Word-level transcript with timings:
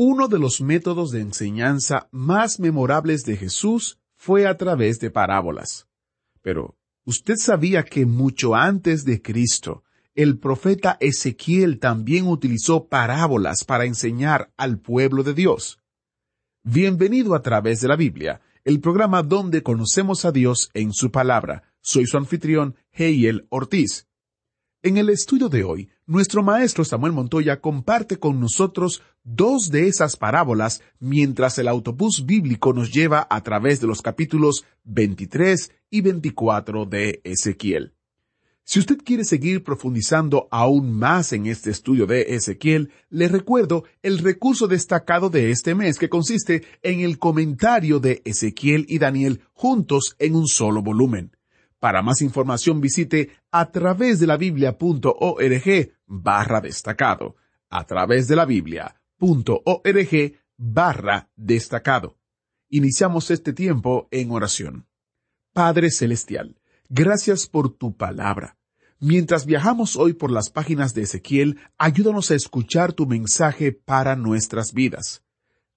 Uno 0.00 0.28
de 0.28 0.38
los 0.38 0.60
métodos 0.60 1.10
de 1.10 1.20
enseñanza 1.20 2.08
más 2.12 2.60
memorables 2.60 3.24
de 3.24 3.36
Jesús 3.36 3.98
fue 4.14 4.46
a 4.46 4.56
través 4.56 5.00
de 5.00 5.10
parábolas. 5.10 5.88
Pero, 6.40 6.76
¿usted 7.04 7.34
sabía 7.34 7.82
que 7.82 8.06
mucho 8.06 8.54
antes 8.54 9.04
de 9.04 9.20
Cristo, 9.20 9.82
el 10.14 10.38
profeta 10.38 10.98
Ezequiel 11.00 11.80
también 11.80 12.28
utilizó 12.28 12.86
parábolas 12.86 13.64
para 13.64 13.86
enseñar 13.86 14.52
al 14.56 14.78
pueblo 14.78 15.24
de 15.24 15.34
Dios? 15.34 15.80
Bienvenido 16.62 17.34
a 17.34 17.42
través 17.42 17.80
de 17.80 17.88
la 17.88 17.96
Biblia, 17.96 18.40
el 18.62 18.78
programa 18.78 19.24
donde 19.24 19.64
conocemos 19.64 20.24
a 20.24 20.30
Dios 20.30 20.70
en 20.74 20.92
su 20.92 21.10
palabra. 21.10 21.74
Soy 21.80 22.06
su 22.06 22.16
anfitrión, 22.18 22.76
Heiel 22.92 23.48
Ortiz. 23.48 24.06
En 24.80 24.96
el 24.96 25.08
estudio 25.08 25.48
de 25.48 25.64
hoy, 25.64 25.90
nuestro 26.08 26.42
maestro 26.42 26.84
Samuel 26.84 27.12
Montoya 27.12 27.60
comparte 27.60 28.18
con 28.18 28.40
nosotros 28.40 29.02
dos 29.24 29.70
de 29.70 29.88
esas 29.88 30.16
parábolas 30.16 30.80
mientras 30.98 31.58
el 31.58 31.68
autobús 31.68 32.24
bíblico 32.24 32.72
nos 32.72 32.90
lleva 32.90 33.26
a 33.28 33.42
través 33.42 33.80
de 33.82 33.86
los 33.86 34.00
capítulos 34.00 34.64
23 34.84 35.70
y 35.90 36.00
24 36.00 36.86
de 36.86 37.20
Ezequiel. 37.24 37.92
Si 38.64 38.78
usted 38.78 38.98
quiere 39.04 39.24
seguir 39.24 39.62
profundizando 39.62 40.48
aún 40.50 40.92
más 40.92 41.34
en 41.34 41.46
este 41.46 41.70
estudio 41.70 42.06
de 42.06 42.34
Ezequiel, 42.34 42.90
le 43.10 43.28
recuerdo 43.28 43.84
el 44.02 44.18
recurso 44.18 44.66
destacado 44.66 45.28
de 45.28 45.50
este 45.50 45.74
mes 45.74 45.98
que 45.98 46.08
consiste 46.08 46.64
en 46.82 47.00
el 47.00 47.18
comentario 47.18 48.00
de 48.00 48.22
Ezequiel 48.24 48.86
y 48.88 48.98
Daniel 48.98 49.42
juntos 49.52 50.16
en 50.18 50.36
un 50.36 50.46
solo 50.48 50.82
volumen. 50.82 51.36
Para 51.80 52.02
más 52.02 52.22
información 52.22 52.80
visite 52.80 53.30
a 53.52 53.70
través 53.70 54.20
de 54.20 54.26
la 54.26 54.38
biblia.org 54.38 55.97
barra 56.08 56.60
destacado. 56.60 57.36
A 57.70 57.86
través 57.86 58.26
de 58.26 58.36
la 58.36 58.46
biblia.org 58.46 60.34
barra 60.56 61.30
destacado. 61.36 62.16
Iniciamos 62.70 63.30
este 63.30 63.52
tiempo 63.52 64.08
en 64.10 64.30
oración. 64.30 64.86
Padre 65.52 65.90
Celestial, 65.90 66.60
gracias 66.88 67.46
por 67.46 67.70
tu 67.70 67.96
palabra. 67.96 68.58
Mientras 69.00 69.46
viajamos 69.46 69.96
hoy 69.96 70.12
por 70.12 70.32
las 70.32 70.50
páginas 70.50 70.92
de 70.92 71.02
Ezequiel, 71.02 71.60
ayúdanos 71.78 72.30
a 72.30 72.34
escuchar 72.34 72.92
tu 72.92 73.06
mensaje 73.06 73.72
para 73.72 74.16
nuestras 74.16 74.72
vidas. 74.72 75.22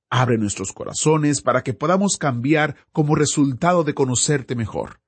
Abre 0.09 0.37
nuestros 0.37 0.73
corazones 0.73 1.41
para 1.41 1.61
que 1.63 1.73
podamos 1.73 2.17
cambiar 2.17 2.75
como 2.91 3.15
resultado 3.15 3.83
de 3.83 3.93
conocerte 3.93 4.55
mejor. 4.55 5.01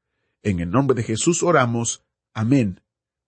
En 0.43 0.59
el 0.59 0.69
nombre 0.69 0.95
de 0.95 1.03
Jesús 1.03 1.41
oramos. 1.41 2.05
Amén. 2.33 2.83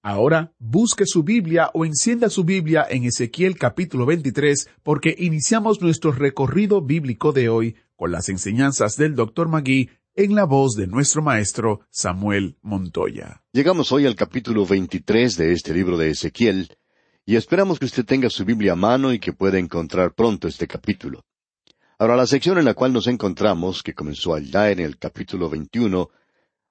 Ahora 0.08 0.53
busque 0.59 1.08
su 1.08 1.23
Biblia 1.23 1.72
o 1.73 1.84
encienda 1.84 2.30
su 2.30 2.44
Biblia 2.44 2.86
en 2.88 3.06
Ezequiel 3.06 3.58
capítulo 3.58 4.06
23 4.06 4.70
porque 4.84 5.16
iniciamos 5.17 5.81
nuestro 5.81 6.11
recorrido 6.11 6.80
bíblico 6.80 7.31
de 7.31 7.50
hoy 7.50 7.75
con 7.95 8.11
las 8.11 8.30
enseñanzas 8.30 8.98
del 8.98 9.16
Dr. 9.16 9.48
Magui 9.48 9.89
en 10.14 10.36
la 10.36 10.45
voz 10.45 10.76
de 10.76 10.86
nuestro 10.86 11.23
maestro 11.23 11.80
Samuel 11.89 12.55
Montoya. 12.61 13.42
Llegamos 13.52 13.92
hoy 13.92 14.05
al 14.05 14.15
capítulo 14.15 14.67
23 14.67 15.38
de 15.38 15.54
este 15.54 15.73
libro 15.73 15.98
de 15.98 16.11
Ezequiel 16.11 16.77
y 17.26 17.36
esperamos 17.36 17.80
que 17.80 17.86
usted 17.86 18.05
tenga 18.05 18.30
su 18.30 18.45
Biblia 18.45 18.73
a 18.73 18.76
mano 18.76 19.11
y 19.11 19.17
que 19.17 19.33
pueda 19.33 19.58
encontrar 19.58 20.14
pronto 20.14 20.48
este 20.48 20.67
capítulo. 20.67 21.26
Ahora, 21.98 22.15
la 22.15 22.27
sección 22.27 22.60
en 22.60 22.65
la 22.65 22.76
cual 22.76 22.94
nos 22.94 23.08
encontramos, 23.08 23.82
que 23.82 23.95
comenzó 23.95 24.36
allá 24.36 24.70
en 24.70 24.82
el 24.82 24.99
capítulo 24.99 25.49
21, 25.49 26.10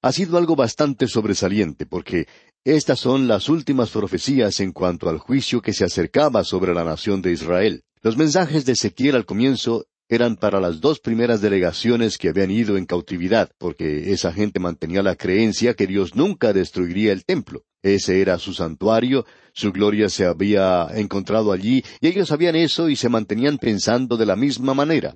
ha 0.05 0.13
sido 0.13 0.37
algo 0.37 0.55
bastante 0.55 1.09
sobresaliente 1.09 1.87
porque 1.87 2.29
estas 2.63 3.01
son 3.01 3.27
las 3.27 3.49
últimas 3.49 3.89
profecías 3.89 4.61
en 4.61 4.73
cuanto 4.73 5.09
al 5.09 5.17
juicio 5.17 5.63
que 5.63 5.73
se 5.73 5.83
acercaba 5.83 6.45
sobre 6.45 6.75
la 6.75 6.85
nación 6.85 7.23
de 7.23 7.33
Israel. 7.33 7.85
Los 8.03 8.19
mensajes 8.19 8.67
de 8.67 8.73
Ezequiel 8.73 9.17
al 9.17 9.25
comienzo 9.25 9.87
eran 10.07 10.37
para 10.37 10.61
las 10.61 10.83
dos 10.83 11.01
primeras 11.01 11.41
delegaciones 11.41 12.19
que 12.19 12.29
habían 12.29 12.51
ido 12.51 12.77
en 12.77 12.85
cautividad, 12.85 13.49
porque 13.57 14.13
esa 14.13 14.31
gente 14.31 14.61
mantenía 14.61 15.03
la 15.03 15.17
creencia 15.17 15.73
que 15.73 15.87
Dios 15.87 16.15
nunca 16.15 16.53
destruiría 16.53 17.11
el 17.11 17.25
templo. 17.25 17.63
Ese 17.83 18.21
era 18.21 18.39
su 18.39 18.53
santuario, 18.53 19.25
su 19.55 19.73
gloria 19.73 20.11
se 20.11 20.27
había 20.27 20.87
encontrado 20.95 21.51
allí, 21.51 21.83
y 22.03 22.09
ellos 22.09 22.29
sabían 22.29 22.57
eso 22.57 22.91
y 22.91 22.97
se 22.97 23.09
mantenían 23.09 23.57
pensando 23.57 24.19
de 24.19 24.27
la 24.27 24.37
misma 24.37 24.75
manera. 24.75 25.15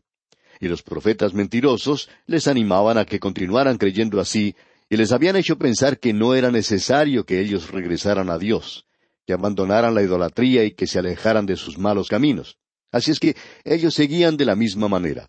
Y 0.60 0.69
los 0.69 0.82
profetas 0.82 1.34
mentirosos 1.34 2.09
les 2.27 2.48
animaban 2.48 2.97
a 2.97 3.04
que 3.04 3.21
continuaran 3.21 3.77
creyendo 3.77 4.19
así, 4.19 4.56
y 4.88 4.97
les 4.97 5.12
habían 5.12 5.37
hecho 5.37 5.59
pensar 5.59 5.99
que 5.99 6.12
no 6.12 6.34
era 6.34 6.50
necesario 6.50 7.25
que 7.25 7.41
ellos 7.41 7.71
regresaran 7.71 8.31
a 8.31 8.38
Dios, 8.38 8.87
que 9.26 9.34
abandonaran 9.34 9.94
la 9.94 10.03
idolatría 10.03 10.65
y 10.65 10.72
que 10.72 10.87
se 10.87 10.99
alejaran 10.99 11.47
de 11.47 11.56
sus 11.56 11.78
malos 11.78 12.09
caminos. 12.09 12.56
Así 12.91 13.10
es 13.10 13.21
que 13.21 13.37
ellos 13.65 13.94
seguían 13.94 14.37
de 14.37 14.47
la 14.47 14.56
misma 14.56 14.88
manera. 14.88 15.28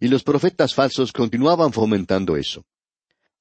Y 0.00 0.08
los 0.08 0.22
profetas 0.22 0.74
falsos 0.74 1.12
continuaban 1.12 1.72
fomentando 1.72 2.36
eso. 2.36 2.64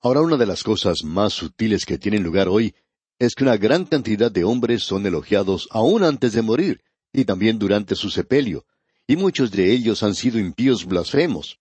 Ahora 0.01 0.21
una 0.21 0.37
de 0.37 0.45
las 0.45 0.63
cosas 0.63 1.03
más 1.03 1.33
sutiles 1.33 1.85
que 1.85 1.97
tienen 1.97 2.23
lugar 2.23 2.49
hoy 2.49 2.75
es 3.17 3.33
que 3.33 3.43
una 3.43 3.55
gran 3.55 3.85
cantidad 3.85 4.31
de 4.31 4.43
hombres 4.43 4.83
son 4.83 5.05
elogiados 5.05 5.69
aún 5.71 6.03
antes 6.03 6.33
de 6.33 6.41
morir, 6.41 6.81
y 7.13 7.23
también 7.23 7.57
durante 7.57 7.95
su 7.95 8.09
sepelio, 8.09 8.65
y 9.07 9.15
muchos 9.15 9.51
de 9.51 9.71
ellos 9.71 10.03
han 10.03 10.15
sido 10.15 10.37
impíos 10.37 10.85
blasfemos. 10.85 11.59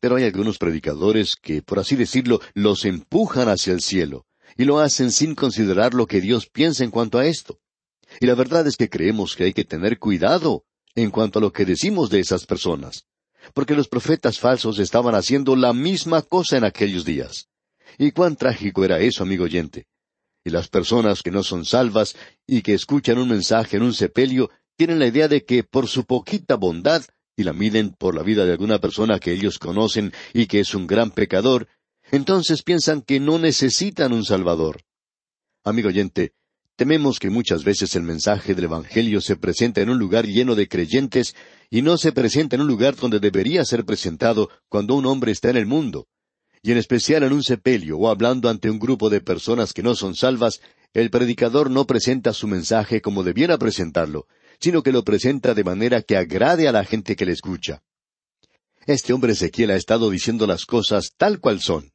Pero 0.00 0.16
hay 0.16 0.24
algunos 0.24 0.58
predicadores 0.58 1.36
que, 1.36 1.62
por 1.62 1.78
así 1.78 1.96
decirlo, 1.96 2.40
los 2.54 2.84
empujan 2.84 3.48
hacia 3.48 3.72
el 3.72 3.80
cielo, 3.80 4.26
y 4.56 4.64
lo 4.64 4.78
hacen 4.78 5.10
sin 5.10 5.34
considerar 5.34 5.94
lo 5.94 6.06
que 6.06 6.20
Dios 6.20 6.48
piensa 6.48 6.84
en 6.84 6.90
cuanto 6.90 7.18
a 7.18 7.26
esto. 7.26 7.58
Y 8.20 8.26
la 8.26 8.34
verdad 8.34 8.66
es 8.66 8.76
que 8.76 8.88
creemos 8.88 9.34
que 9.34 9.44
hay 9.44 9.52
que 9.52 9.64
tener 9.64 9.98
cuidado 9.98 10.64
en 10.94 11.10
cuanto 11.10 11.38
a 11.38 11.42
lo 11.42 11.52
que 11.52 11.64
decimos 11.64 12.10
de 12.10 12.20
esas 12.20 12.46
personas, 12.46 13.06
porque 13.52 13.74
los 13.74 13.88
profetas 13.88 14.38
falsos 14.38 14.78
estaban 14.78 15.14
haciendo 15.14 15.56
la 15.56 15.72
misma 15.72 16.22
cosa 16.22 16.56
en 16.56 16.64
aquellos 16.64 17.04
días. 17.04 17.48
Y 17.98 18.12
cuán 18.12 18.36
trágico 18.36 18.84
era 18.84 18.98
eso, 18.98 19.22
amigo 19.22 19.44
oyente. 19.44 19.86
Y 20.44 20.50
las 20.50 20.68
personas 20.68 21.22
que 21.22 21.30
no 21.30 21.42
son 21.42 21.64
salvas 21.64 22.16
y 22.46 22.62
que 22.62 22.74
escuchan 22.74 23.18
un 23.18 23.28
mensaje 23.28 23.76
en 23.76 23.82
un 23.82 23.92
sepelio 23.92 24.50
tienen 24.76 24.98
la 24.98 25.06
idea 25.06 25.28
de 25.28 25.44
que 25.44 25.64
por 25.64 25.88
su 25.88 26.04
poquita 26.04 26.56
bondad 26.56 27.02
y 27.36 27.44
la 27.44 27.52
miden 27.52 27.90
por 27.90 28.14
la 28.14 28.22
vida 28.22 28.46
de 28.46 28.52
alguna 28.52 28.80
persona 28.80 29.18
que 29.18 29.32
ellos 29.32 29.58
conocen 29.58 30.12
y 30.32 30.46
que 30.46 30.60
es 30.60 30.74
un 30.74 30.86
gran 30.86 31.10
pecador, 31.10 31.68
entonces 32.10 32.62
piensan 32.62 33.02
que 33.02 33.20
no 33.20 33.38
necesitan 33.38 34.12
un 34.12 34.24
Salvador. 34.24 34.80
Amigo 35.62 35.88
oyente, 35.88 36.32
tememos 36.76 37.18
que 37.18 37.30
muchas 37.30 37.64
veces 37.64 37.94
el 37.94 38.04
mensaje 38.04 38.54
del 38.54 38.64
Evangelio 38.64 39.20
se 39.20 39.36
presenta 39.36 39.80
en 39.82 39.90
un 39.90 39.98
lugar 39.98 40.26
lleno 40.26 40.54
de 40.54 40.68
creyentes 40.68 41.34
y 41.68 41.82
no 41.82 41.98
se 41.98 42.12
presenta 42.12 42.56
en 42.56 42.62
un 42.62 42.68
lugar 42.68 42.96
donde 42.96 43.20
debería 43.20 43.64
ser 43.64 43.84
presentado 43.84 44.48
cuando 44.68 44.94
un 44.94 45.06
hombre 45.06 45.32
está 45.32 45.50
en 45.50 45.56
el 45.56 45.66
mundo. 45.66 46.06
Y 46.62 46.72
en 46.72 46.78
especial 46.78 47.22
en 47.22 47.32
un 47.32 47.42
sepelio 47.42 47.98
o 47.98 48.08
hablando 48.08 48.48
ante 48.48 48.70
un 48.70 48.78
grupo 48.78 49.10
de 49.10 49.20
personas 49.20 49.72
que 49.72 49.82
no 49.82 49.94
son 49.94 50.14
salvas, 50.14 50.60
el 50.94 51.10
predicador 51.10 51.70
no 51.70 51.86
presenta 51.86 52.32
su 52.32 52.46
mensaje 52.46 53.00
como 53.00 53.22
debiera 53.22 53.58
presentarlo, 53.58 54.26
sino 54.60 54.82
que 54.82 54.92
lo 54.92 55.04
presenta 55.04 55.54
de 55.54 55.64
manera 55.64 56.02
que 56.02 56.16
agrade 56.16 56.68
a 56.68 56.72
la 56.72 56.84
gente 56.84 57.16
que 57.16 57.26
le 57.26 57.32
escucha. 57.32 57.82
Este 58.86 59.12
hombre 59.12 59.32
Ezequiel 59.32 59.70
ha 59.70 59.76
estado 59.76 60.10
diciendo 60.10 60.46
las 60.46 60.64
cosas 60.64 61.12
tal 61.16 61.40
cual 61.40 61.60
son. 61.60 61.92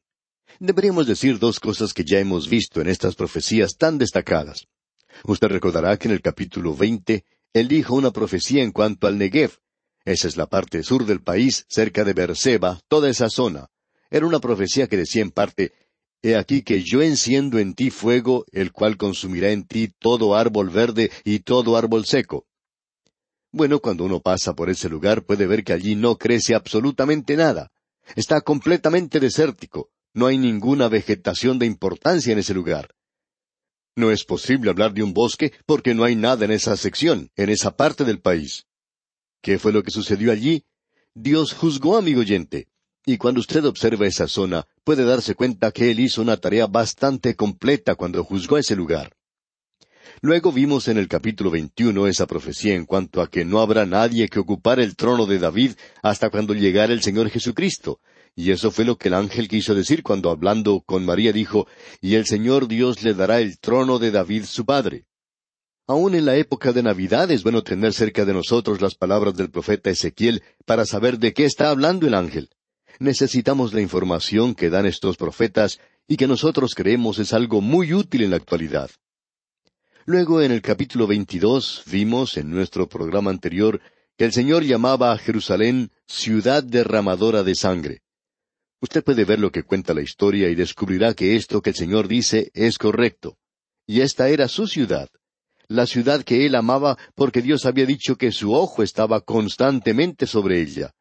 Deberíamos 0.60 1.06
decir 1.06 1.38
dos 1.38 1.58
cosas 1.58 1.94
que 1.94 2.04
ya 2.04 2.18
hemos 2.18 2.48
visto 2.48 2.80
en 2.80 2.88
estas 2.88 3.14
profecías 3.14 3.76
tan 3.76 3.98
destacadas. 3.98 4.66
Usted 5.24 5.48
recordará 5.48 5.96
que 5.96 6.08
en 6.08 6.14
el 6.14 6.20
capítulo 6.20 6.74
veinte 6.74 7.24
él 7.52 7.68
dijo 7.68 7.94
una 7.94 8.12
profecía 8.12 8.62
en 8.62 8.72
cuanto 8.72 9.06
al 9.06 9.18
Negev. 9.18 9.58
Esa 10.04 10.28
es 10.28 10.36
la 10.36 10.46
parte 10.46 10.82
sur 10.82 11.06
del 11.06 11.22
país, 11.22 11.64
cerca 11.68 12.04
de 12.04 12.12
Berseba, 12.12 12.80
toda 12.88 13.08
esa 13.08 13.28
zona. 13.28 13.68
Era 14.10 14.26
una 14.26 14.40
profecía 14.40 14.86
que 14.86 14.96
decía 14.96 15.22
en 15.22 15.30
parte, 15.30 15.72
He 16.22 16.36
aquí 16.36 16.62
que 16.62 16.82
yo 16.82 17.02
enciendo 17.02 17.58
en 17.58 17.74
ti 17.74 17.90
fuego, 17.90 18.44
el 18.52 18.70
cual 18.70 18.96
consumirá 18.96 19.50
en 19.50 19.66
ti 19.66 19.88
todo 19.98 20.36
árbol 20.36 20.70
verde 20.70 21.10
y 21.24 21.40
todo 21.40 21.76
árbol 21.76 22.04
seco. 22.04 22.46
Bueno, 23.52 23.80
cuando 23.80 24.04
uno 24.04 24.20
pasa 24.20 24.54
por 24.54 24.70
ese 24.70 24.88
lugar 24.88 25.24
puede 25.24 25.46
ver 25.46 25.62
que 25.62 25.74
allí 25.74 25.94
no 25.94 26.16
crece 26.16 26.54
absolutamente 26.54 27.36
nada. 27.36 27.70
Está 28.16 28.40
completamente 28.40 29.20
desértico. 29.20 29.90
No 30.14 30.26
hay 30.26 30.38
ninguna 30.38 30.88
vegetación 30.88 31.58
de 31.58 31.66
importancia 31.66 32.32
en 32.32 32.38
ese 32.38 32.54
lugar. 32.54 32.94
No 33.94 34.10
es 34.10 34.24
posible 34.24 34.70
hablar 34.70 34.94
de 34.94 35.02
un 35.02 35.12
bosque 35.12 35.52
porque 35.66 35.94
no 35.94 36.04
hay 36.04 36.16
nada 36.16 36.46
en 36.46 36.50
esa 36.50 36.78
sección, 36.78 37.30
en 37.36 37.50
esa 37.50 37.76
parte 37.76 38.04
del 38.04 38.20
país. 38.20 38.66
¿Qué 39.42 39.58
fue 39.58 39.72
lo 39.72 39.82
que 39.82 39.90
sucedió 39.90 40.32
allí? 40.32 40.64
Dios 41.14 41.52
juzgó, 41.52 41.98
amigo 41.98 42.20
oyente. 42.20 42.68
Y 43.04 43.18
cuando 43.18 43.40
usted 43.40 43.64
observa 43.66 44.06
esa 44.06 44.28
zona, 44.28 44.66
puede 44.82 45.04
darse 45.04 45.34
cuenta 45.34 45.72
que 45.72 45.90
Él 45.90 46.00
hizo 46.00 46.22
una 46.22 46.38
tarea 46.38 46.66
bastante 46.66 47.34
completa 47.34 47.96
cuando 47.96 48.24
juzgó 48.24 48.56
ese 48.56 48.76
lugar. 48.76 49.14
Luego 50.20 50.52
vimos 50.52 50.88
en 50.88 50.98
el 50.98 51.08
capítulo 51.08 51.50
21 51.50 52.06
esa 52.06 52.26
profecía 52.26 52.74
en 52.74 52.86
cuanto 52.86 53.20
a 53.20 53.28
que 53.28 53.44
no 53.44 53.60
habrá 53.60 53.86
nadie 53.86 54.28
que 54.28 54.38
ocupara 54.38 54.82
el 54.82 54.96
trono 54.96 55.26
de 55.26 55.38
David 55.38 55.72
hasta 56.02 56.30
cuando 56.30 56.54
llegara 56.54 56.92
el 56.92 57.02
Señor 57.02 57.30
Jesucristo. 57.30 58.00
Y 58.34 58.50
eso 58.50 58.70
fue 58.70 58.84
lo 58.84 58.96
que 58.96 59.08
el 59.08 59.14
ángel 59.14 59.48
quiso 59.48 59.74
decir 59.74 60.02
cuando 60.02 60.30
hablando 60.30 60.80
con 60.80 61.04
María 61.04 61.32
dijo, 61.32 61.66
y 62.00 62.14
el 62.14 62.26
Señor 62.26 62.66
Dios 62.66 63.02
le 63.02 63.14
dará 63.14 63.40
el 63.40 63.58
trono 63.58 63.98
de 63.98 64.10
David 64.10 64.44
su 64.44 64.64
padre. 64.64 65.04
Aún 65.86 66.14
en 66.14 66.24
la 66.24 66.36
época 66.36 66.72
de 66.72 66.82
Navidad 66.82 67.30
es 67.30 67.42
bueno 67.42 67.62
tener 67.62 67.92
cerca 67.92 68.24
de 68.24 68.32
nosotros 68.32 68.80
las 68.80 68.94
palabras 68.94 69.34
del 69.34 69.50
profeta 69.50 69.90
Ezequiel 69.90 70.42
para 70.64 70.86
saber 70.86 71.18
de 71.18 71.34
qué 71.34 71.44
está 71.44 71.70
hablando 71.70 72.06
el 72.06 72.14
ángel. 72.14 72.48
Necesitamos 72.98 73.74
la 73.74 73.80
información 73.80 74.54
que 74.54 74.70
dan 74.70 74.86
estos 74.86 75.16
profetas 75.16 75.80
y 76.06 76.16
que 76.16 76.28
nosotros 76.28 76.74
creemos 76.74 77.18
es 77.18 77.32
algo 77.32 77.60
muy 77.60 77.92
útil 77.92 78.22
en 78.22 78.30
la 78.30 78.36
actualidad. 78.36 78.90
Luego 80.04 80.42
en 80.42 80.52
el 80.52 80.62
capítulo 80.62 81.06
22 81.06 81.84
vimos 81.86 82.36
en 82.36 82.50
nuestro 82.50 82.88
programa 82.88 83.30
anterior 83.30 83.80
que 84.16 84.24
el 84.24 84.32
Señor 84.32 84.64
llamaba 84.64 85.12
a 85.12 85.18
Jerusalén 85.18 85.90
ciudad 86.06 86.62
derramadora 86.62 87.42
de 87.42 87.54
sangre. 87.54 88.02
Usted 88.80 89.04
puede 89.04 89.24
ver 89.24 89.38
lo 89.38 89.50
que 89.50 89.62
cuenta 89.62 89.94
la 89.94 90.02
historia 90.02 90.48
y 90.48 90.54
descubrirá 90.54 91.14
que 91.14 91.36
esto 91.36 91.62
que 91.62 91.70
el 91.70 91.76
Señor 91.76 92.08
dice 92.08 92.50
es 92.52 92.78
correcto. 92.78 93.38
Y 93.86 94.00
esta 94.00 94.28
era 94.28 94.48
su 94.48 94.66
ciudad 94.66 95.08
la 95.72 95.86
ciudad 95.86 96.22
que 96.22 96.46
él 96.46 96.54
amaba 96.54 96.98
porque 97.14 97.42
Dios 97.42 97.66
había 97.66 97.86
dicho 97.86 98.16
que 98.16 98.30
su 98.30 98.52
ojo 98.52 98.82
estaba 98.82 99.20
constantemente 99.20 100.26
sobre 100.26 100.60
ella. 100.60 100.92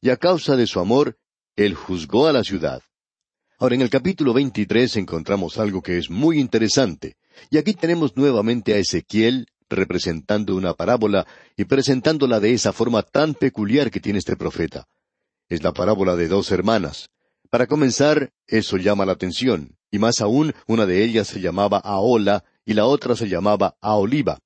Y 0.00 0.10
a 0.10 0.16
causa 0.16 0.56
de 0.56 0.66
su 0.66 0.78
amor, 0.80 1.18
él 1.56 1.74
juzgó 1.74 2.26
a 2.26 2.32
la 2.32 2.44
ciudad. 2.44 2.82
Ahora 3.58 3.74
en 3.74 3.82
el 3.82 3.90
capítulo 3.90 4.32
23 4.32 4.96
encontramos 4.96 5.58
algo 5.58 5.82
que 5.82 5.98
es 5.98 6.10
muy 6.10 6.38
interesante, 6.38 7.16
y 7.48 7.58
aquí 7.58 7.74
tenemos 7.74 8.16
nuevamente 8.16 8.74
a 8.74 8.78
Ezequiel 8.78 9.46
representando 9.68 10.56
una 10.56 10.74
parábola 10.74 11.26
y 11.56 11.64
presentándola 11.64 12.40
de 12.40 12.52
esa 12.52 12.72
forma 12.72 13.02
tan 13.02 13.34
peculiar 13.34 13.90
que 13.90 14.00
tiene 14.00 14.18
este 14.18 14.36
profeta. 14.36 14.88
Es 15.48 15.62
la 15.62 15.72
parábola 15.72 16.16
de 16.16 16.28
dos 16.28 16.50
hermanas. 16.50 17.08
Para 17.50 17.66
comenzar, 17.66 18.32
eso 18.46 18.76
llama 18.76 19.06
la 19.06 19.12
atención, 19.12 19.76
y 19.90 19.98
más 19.98 20.20
aún, 20.20 20.54
una 20.66 20.86
de 20.86 21.04
ellas 21.04 21.28
se 21.28 21.40
llamaba 21.40 21.78
Aola 21.78 22.44
y 22.64 22.74
la 22.74 22.86
otra 22.86 23.16
se 23.16 23.28
llamaba 23.28 23.76
Aoliva. 23.80 24.38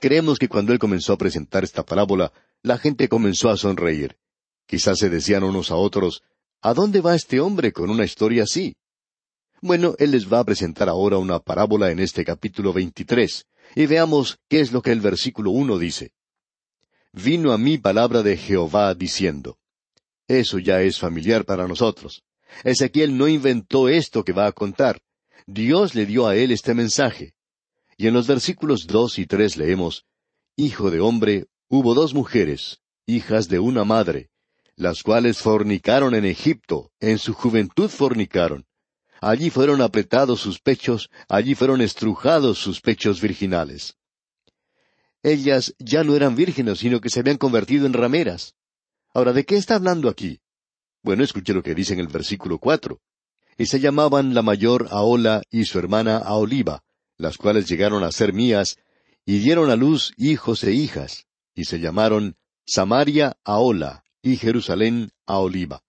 Creemos 0.00 0.38
que 0.38 0.48
cuando 0.48 0.72
él 0.72 0.78
comenzó 0.78 1.12
a 1.12 1.18
presentar 1.18 1.64
esta 1.64 1.84
parábola, 1.84 2.32
la 2.62 2.78
gente 2.78 3.08
comenzó 3.08 3.50
a 3.50 3.56
sonreír. 3.56 4.16
Quizás 4.66 4.98
se 4.98 5.08
decían 5.08 5.44
unos 5.44 5.70
a 5.70 5.76
otros, 5.76 6.22
¿A 6.60 6.74
dónde 6.74 7.00
va 7.00 7.14
este 7.14 7.40
hombre 7.40 7.72
con 7.72 7.88
una 7.88 8.04
historia 8.04 8.42
así? 8.42 8.74
Bueno, 9.60 9.94
él 9.98 10.12
les 10.12 10.32
va 10.32 10.40
a 10.40 10.44
presentar 10.44 10.88
ahora 10.88 11.18
una 11.18 11.40
parábola 11.40 11.90
en 11.90 11.98
este 11.98 12.24
capítulo 12.24 12.72
veintitrés, 12.72 13.46
y 13.74 13.86
veamos 13.86 14.38
qué 14.48 14.60
es 14.60 14.72
lo 14.72 14.82
que 14.82 14.92
el 14.92 15.00
versículo 15.00 15.50
uno 15.50 15.78
dice. 15.78 16.12
Vino 17.12 17.52
a 17.52 17.58
mí 17.58 17.78
palabra 17.78 18.22
de 18.22 18.36
Jehová 18.36 18.94
diciendo. 18.94 19.58
Eso 20.28 20.58
ya 20.58 20.82
es 20.82 20.98
familiar 20.98 21.44
para 21.44 21.66
nosotros. 21.66 22.22
Ezequiel 22.62 23.16
no 23.16 23.26
inventó 23.26 23.88
esto 23.88 24.24
que 24.24 24.32
va 24.32 24.46
a 24.46 24.52
contar. 24.52 25.00
Dios 25.46 25.94
le 25.94 26.06
dio 26.06 26.26
a 26.26 26.36
él 26.36 26.52
este 26.52 26.74
mensaje. 26.74 27.34
Y 27.96 28.06
en 28.06 28.14
los 28.14 28.26
versículos 28.26 28.86
dos 28.86 29.18
y 29.18 29.26
tres 29.26 29.56
leemos, 29.56 30.04
Hijo 30.54 30.90
de 30.90 31.00
hombre, 31.00 31.46
hubo 31.68 31.94
dos 31.94 32.14
mujeres, 32.14 32.80
hijas 33.06 33.48
de 33.48 33.58
una 33.58 33.84
madre, 33.84 34.30
las 34.76 35.02
cuales 35.02 35.38
fornicaron 35.38 36.14
en 36.14 36.24
Egipto, 36.24 36.92
en 37.00 37.18
su 37.18 37.32
juventud 37.32 37.88
fornicaron. 37.88 38.67
Allí 39.20 39.50
fueron 39.50 39.80
apretados 39.82 40.40
sus 40.40 40.60
pechos, 40.60 41.10
allí 41.28 41.54
fueron 41.54 41.80
estrujados 41.80 42.58
sus 42.58 42.80
pechos 42.80 43.20
virginales. 43.20 43.96
Ellas 45.22 45.74
ya 45.78 46.04
no 46.04 46.14
eran 46.14 46.36
vírgenes, 46.36 46.78
sino 46.78 47.00
que 47.00 47.10
se 47.10 47.20
habían 47.20 47.38
convertido 47.38 47.86
en 47.86 47.92
rameras. 47.92 48.54
Ahora, 49.12 49.32
¿de 49.32 49.44
qué 49.44 49.56
está 49.56 49.74
hablando 49.74 50.08
aquí? 50.08 50.40
Bueno, 51.02 51.24
escuche 51.24 51.52
lo 51.52 51.62
que 51.62 51.74
dice 51.74 51.94
en 51.94 52.00
el 52.00 52.08
versículo 52.08 52.58
cuatro. 52.58 53.00
Y 53.56 53.66
se 53.66 53.80
llamaban 53.80 54.34
la 54.34 54.42
mayor 54.42 54.86
Aola 54.90 55.42
y 55.50 55.64
su 55.64 55.78
hermana 55.78 56.18
Aoliva, 56.18 56.84
las 57.16 57.36
cuales 57.36 57.68
llegaron 57.68 58.04
a 58.04 58.12
ser 58.12 58.32
mías, 58.32 58.76
y 59.26 59.40
dieron 59.40 59.70
a 59.70 59.76
luz 59.76 60.12
hijos 60.16 60.62
e 60.62 60.72
hijas, 60.72 61.26
y 61.54 61.64
se 61.64 61.80
llamaron 61.80 62.36
Samaria 62.64 63.36
Aola 63.44 64.04
y 64.22 64.36
Jerusalén 64.36 65.10
Aoliva. 65.26 65.82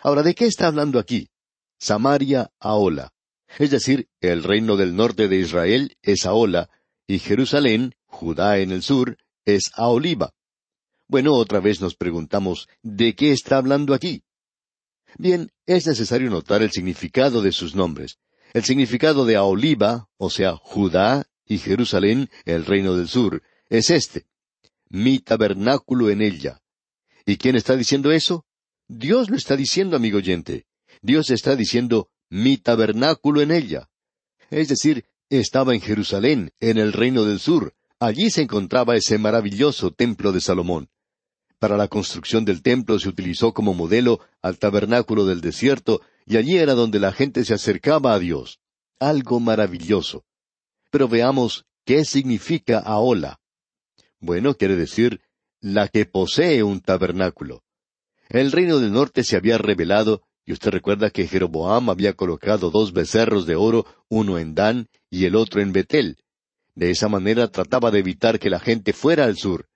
Ahora, 0.00 0.22
¿de 0.22 0.34
qué 0.34 0.46
está 0.46 0.68
hablando 0.68 0.98
aquí? 0.98 1.28
Samaria 1.78 2.50
Aola. 2.58 3.12
Es 3.58 3.70
decir, 3.70 4.08
el 4.20 4.42
reino 4.42 4.76
del 4.76 4.94
norte 4.94 5.28
de 5.28 5.36
Israel 5.36 5.96
es 6.02 6.26
Aola, 6.26 6.68
y 7.06 7.18
Jerusalén, 7.18 7.94
Judá 8.06 8.58
en 8.58 8.70
el 8.70 8.82
sur, 8.82 9.16
es 9.46 9.70
Aoliva. 9.74 10.34
Bueno, 11.06 11.32
otra 11.34 11.60
vez 11.60 11.80
nos 11.80 11.94
preguntamos, 11.94 12.68
¿de 12.82 13.14
qué 13.14 13.32
está 13.32 13.56
hablando 13.56 13.94
aquí? 13.94 14.22
Bien, 15.16 15.50
es 15.64 15.86
necesario 15.86 16.28
notar 16.28 16.62
el 16.62 16.70
significado 16.70 17.40
de 17.40 17.52
sus 17.52 17.74
nombres. 17.74 18.18
El 18.52 18.64
significado 18.64 19.24
de 19.24 19.36
Aoliva, 19.36 20.08
o 20.18 20.28
sea, 20.28 20.56
Judá 20.56 21.26
y 21.46 21.58
Jerusalén, 21.58 22.28
el 22.44 22.66
reino 22.66 22.94
del 22.94 23.08
sur, 23.08 23.42
es 23.70 23.88
este. 23.88 24.26
Mi 24.90 25.18
tabernáculo 25.18 26.10
en 26.10 26.20
ella. 26.20 26.60
¿Y 27.24 27.38
quién 27.38 27.56
está 27.56 27.74
diciendo 27.76 28.12
eso? 28.12 28.44
Dios 28.86 29.30
lo 29.30 29.36
está 29.36 29.56
diciendo, 29.56 29.96
amigo 29.96 30.18
oyente. 30.18 30.66
Dios 31.02 31.30
está 31.30 31.56
diciendo 31.56 32.10
mi 32.28 32.56
tabernáculo 32.56 33.40
en 33.40 33.50
ella. 33.50 33.88
Es 34.50 34.68
decir, 34.68 35.04
estaba 35.30 35.74
en 35.74 35.80
Jerusalén, 35.80 36.52
en 36.60 36.78
el 36.78 36.92
reino 36.92 37.24
del 37.24 37.38
sur. 37.38 37.74
Allí 38.00 38.30
se 38.30 38.42
encontraba 38.42 38.96
ese 38.96 39.18
maravilloso 39.18 39.90
templo 39.90 40.32
de 40.32 40.40
Salomón. 40.40 40.88
Para 41.58 41.76
la 41.76 41.88
construcción 41.88 42.44
del 42.44 42.62
templo 42.62 42.98
se 42.98 43.08
utilizó 43.08 43.52
como 43.52 43.74
modelo 43.74 44.20
al 44.42 44.58
tabernáculo 44.58 45.26
del 45.26 45.40
desierto, 45.40 46.00
y 46.24 46.36
allí 46.36 46.56
era 46.56 46.74
donde 46.74 47.00
la 47.00 47.12
gente 47.12 47.44
se 47.44 47.54
acercaba 47.54 48.14
a 48.14 48.18
Dios. 48.18 48.60
Algo 49.00 49.40
maravilloso. 49.40 50.24
Pero 50.90 51.08
veamos 51.08 51.66
qué 51.84 52.04
significa 52.04 52.78
Aola. 52.78 53.40
Bueno, 54.20 54.54
quiere 54.54 54.76
decir 54.76 55.20
la 55.60 55.88
que 55.88 56.06
posee 56.06 56.62
un 56.62 56.80
tabernáculo. 56.80 57.64
El 58.28 58.52
reino 58.52 58.78
del 58.78 58.92
norte 58.92 59.24
se 59.24 59.36
había 59.36 59.58
revelado, 59.58 60.22
y 60.48 60.52
usted 60.52 60.70
recuerda 60.70 61.10
que 61.10 61.26
Jeroboam 61.26 61.90
había 61.90 62.14
colocado 62.14 62.70
dos 62.70 62.94
becerros 62.94 63.44
de 63.44 63.54
oro, 63.54 63.84
uno 64.08 64.38
en 64.38 64.54
Dan 64.54 64.88
y 65.10 65.26
el 65.26 65.36
otro 65.36 65.60
en 65.60 65.72
Betel. 65.74 66.16
De 66.74 66.90
esa 66.90 67.06
manera 67.06 67.48
trataba 67.48 67.90
de 67.90 67.98
evitar 67.98 68.38
que 68.38 68.48
la 68.48 68.58
gente 68.58 68.94
fuera 68.94 69.24
al 69.24 69.36
sur. 69.36 69.68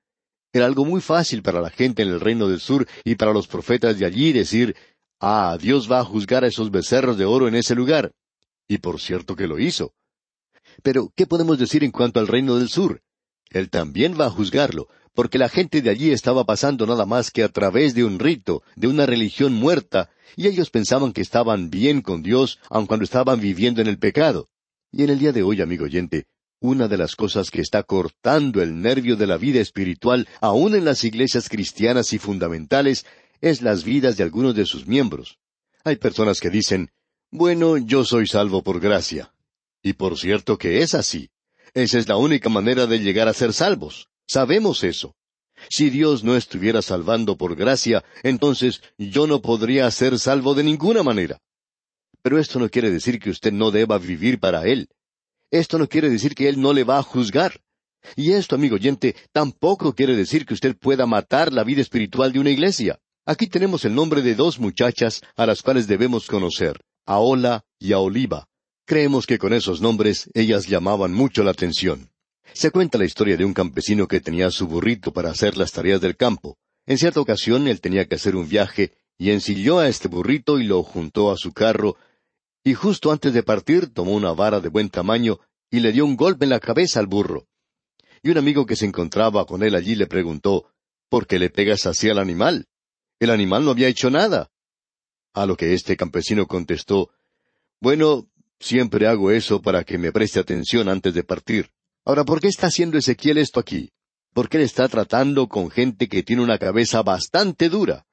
Era 0.50 0.64
algo 0.64 0.87
muy 0.87 1.02
fácil 1.02 1.43
para 1.43 1.61
la 1.61 1.69
gente 1.69 2.02
en 2.02 2.09
el 2.09 2.21
reino 2.21 2.49
del 2.49 2.59
sur 2.59 2.87
y 3.05 3.17
para 3.17 3.35
los 3.35 3.49
profetas 3.49 3.99
de 3.99 4.07
allí 4.07 4.33
decir, 4.33 4.75
Ah, 5.21 5.59
Dios 5.61 5.93
va 5.93 6.00
a 6.00 6.05
juzgar 6.07 6.43
a 6.43 6.47
esos 6.47 6.71
becerros 6.71 7.19
de 7.19 7.26
oro 7.26 7.49
en 7.49 7.55
ese 7.55 7.75
lugar. 7.75 8.14
Y 8.67 8.79
por 8.79 8.99
cierto 8.99 9.37
que 9.37 9.47
lo 9.47 9.59
hizo. 9.59 9.93
Pero, 10.83 11.12
¿qué 11.14 11.26
podemos 11.26 11.59
decir 11.59 11.85
en 11.85 11.91
cuanto 11.91 12.19
al 12.19 12.29
reino 12.29 12.57
del 12.57 12.71
sur? 12.71 13.02
Él 13.50 13.69
también 13.69 14.19
va 14.19 14.25
a 14.25 14.31
juzgarlo, 14.31 14.88
porque 15.14 15.38
la 15.38 15.49
gente 15.49 15.83
de 15.83 15.90
allí 15.90 16.11
estaba 16.11 16.45
pasando 16.45 16.87
nada 16.87 17.07
más 17.07 17.31
que 17.31 17.42
a 17.42 17.49
través 17.49 17.95
de 17.95 18.04
un 18.04 18.19
rito, 18.19 18.62
de 18.76 18.88
una 18.88 19.07
religión 19.07 19.52
muerta, 19.52 20.11
y 20.37 20.47
ellos 20.47 20.71
pensaban 20.71 21.12
que 21.12 21.21
estaban 21.21 21.71
bien 21.71 22.00
con 22.00 22.23
Dios, 22.23 22.59
aun 22.71 22.87
cuando 22.87 23.04
estaban 23.04 23.40
viviendo 23.40 23.81
en 23.81 23.88
el 23.88 23.99
pecado. 23.99 24.49
Y 24.90 25.04
en 25.04 25.11
el 25.11 25.19
día 25.19 25.33
de 25.33 25.42
hoy, 25.42 25.61
amigo 25.61 25.85
oyente, 25.85 26.26
una 26.61 26.88
de 26.88 26.97
las 26.97 27.16
cosas 27.16 27.50
que 27.50 27.61
está 27.61 27.83
cortando 27.83 28.62
el 28.62 28.81
nervio 28.81 29.16
de 29.16 29.26
la 29.26 29.37
vida 29.37 29.61
espiritual, 29.61 30.28
aun 30.40 30.75
en 30.75 30.85
las 30.85 31.04
iglesias 31.04 31.49
cristianas 31.49 32.12
y 32.12 32.19
fundamentales, 32.19 33.04
es 33.40 33.62
las 33.62 33.85
vidas 33.85 34.16
de 34.16 34.23
algunos 34.23 34.54
de 34.54 34.64
sus 34.64 34.87
miembros. 34.87 35.38
Hay 35.85 35.97
personas 35.97 36.40
que 36.40 36.50
dicen, 36.50 36.90
bueno, 37.31 37.76
yo 37.76 38.04
soy 38.04 38.26
salvo 38.26 38.62
por 38.62 38.81
gracia. 38.81 39.35
Y 39.83 39.95
por 39.95 40.16
cierto 40.16 40.57
que 40.57 40.83
es 40.83 40.95
así. 40.95 41.31
Esa 41.75 41.99
es 41.99 42.07
la 42.07 42.16
única 42.16 42.49
manera 42.49 42.87
de 42.87 43.00
llegar 43.00 43.26
a 43.26 43.33
ser 43.33 43.52
salvos. 43.52 44.09
Sabemos 44.26 44.85
eso. 44.85 45.14
Si 45.71 45.91
Dios 45.91 46.25
no 46.25 46.37
estuviera 46.37 46.83
salvando 46.83 47.37
por 47.37 47.55
gracia, 47.55 48.05
entonces 48.23 48.83
yo 48.99 49.26
no 49.26 49.41
podría 49.43 49.91
ser 49.91 50.19
salvo 50.19 50.55
de 50.55 50.64
ninguna 50.64 51.02
manera. 51.02 51.38
Pero 52.23 52.38
esto 52.38 52.59
no 52.59 52.69
quiere 52.69 52.91
decir 52.91 53.19
que 53.19 53.31
usted 53.31 53.52
no 53.52 53.71
deba 53.71 53.99
vivir 53.99 54.38
para 54.38 54.67
Él. 54.67 54.88
Esto 55.50 55.79
no 55.79 55.88
quiere 55.88 56.09
decir 56.09 56.35
que 56.35 56.49
Él 56.49 56.61
no 56.61 56.73
le 56.73 56.85
va 56.85 56.99
a 56.99 57.02
juzgar. 57.02 57.61
Y 58.17 58.33
esto, 58.33 58.57
amigo 58.57 58.76
oyente, 58.76 59.14
tampoco 59.33 59.95
quiere 59.95 60.17
decir 60.17 60.47
que 60.47 60.55
usted 60.55 60.76
pueda 60.76 61.07
matar 61.07 61.52
la 61.52 61.64
vida 61.64 61.83
espiritual 61.83 62.33
de 62.33 62.41
una 62.41 62.50
iglesia. 62.50 62.99
Aquí 63.25 63.47
tenemos 63.47 63.85
el 63.85 63.95
nombre 63.95 64.23
de 64.23 64.35
dos 64.35 64.59
muchachas 64.59 65.23
a 65.37 65.47
las 65.47 65.62
cuales 65.62 65.87
debemos 65.87 66.26
conocer, 66.26 66.81
Aola 67.07 67.64
y 67.79 67.93
Aoliva. 67.93 68.49
Creemos 68.85 69.26
que 69.26 69.38
con 69.38 69.52
esos 69.52 69.81
nombres 69.81 70.29
ellas 70.35 70.67
llamaban 70.67 71.12
mucho 71.12 71.45
la 71.45 71.52
atención. 71.52 72.12
Se 72.52 72.70
cuenta 72.70 72.99
la 72.99 73.04
historia 73.04 73.37
de 73.37 73.44
un 73.44 73.54
campesino 73.54 74.06
que 74.06 74.20
tenía 74.20 74.50
su 74.50 74.66
burrito 74.66 75.12
para 75.12 75.30
hacer 75.30 75.56
las 75.56 75.72
tareas 75.72 76.00
del 76.00 76.16
campo. 76.16 76.58
En 76.87 76.99
cierta 76.99 77.20
ocasión 77.20 77.68
él 77.68 77.80
tenía 77.80 78.06
que 78.06 78.16
hacer 78.16 78.37
un 78.37 78.49
viaje 78.49 78.92
y 79.18 79.30
ensilló 79.30 79.78
a 79.78 79.88
este 79.88 80.08
burrito 80.08 80.58
y 80.58 80.64
lo 80.64 80.82
juntó 80.82 81.30
a 81.30 81.37
su 81.37 81.52
carro, 81.52 81.96
y 82.64 82.75
justo 82.75 83.11
antes 83.11 83.32
de 83.32 83.42
partir 83.42 83.92
tomó 83.92 84.12
una 84.12 84.32
vara 84.32 84.61
de 84.61 84.68
buen 84.68 84.90
tamaño 84.90 85.40
y 85.70 85.80
le 85.80 85.92
dio 85.92 86.04
un 86.04 86.16
golpe 86.16 86.44
en 86.44 86.50
la 86.50 86.61
cabeza 86.61 87.00
al 87.00 87.06
burro. 87.06 87.46
Y 88.22 88.30
un 88.30 88.38
amigo 88.38 88.66
que 88.66 88.76
se 88.76 88.87
encontraba 88.87 89.44
con 89.46 89.62
él 89.62 89.75
allí 89.75 89.94
le 89.94 90.06
preguntó, 90.06 90.66
¿por 91.08 91.26
qué 91.26 91.38
le 91.38 91.50
pegas 91.50 91.87
así 91.87 92.08
al 92.08 92.18
animal? 92.18 92.66
El 93.18 93.30
animal 93.30 93.64
no 93.64 93.70
había 93.70 93.88
hecho 93.88 94.11
nada. 94.11 94.50
A 95.34 95.46
lo 95.46 95.56
que 95.56 95.75
este 95.75 95.96
campesino 95.96 96.46
contestó, 96.46 97.11
Bueno, 97.80 98.28
siempre 98.61 99.06
hago 99.08 99.30
eso 99.30 99.61
para 99.61 99.82
que 99.82 99.99
me 99.99 100.12
preste 100.12 100.38
atención 100.38 100.88
antes 100.88 101.14
de 101.14 101.25
partir. 101.25 101.70
Ahora, 102.04 102.25
¿por 102.25 102.40
qué 102.40 102.49
está 102.49 102.66
haciendo 102.66 102.99
Ezequiel 102.99 103.38
esto 103.38 103.61
aquí? 103.61 103.92
Porque 104.35 104.56
él 104.56 104.64
está 104.64 104.88
tratando 104.88 105.49
con 105.49 105.71
gente 105.71 106.09
que 106.09 106.23
tiene 106.23 106.42
una 106.42 106.59
cabeza 106.59 107.02
bastante 107.02 107.68
dura. 107.68 108.06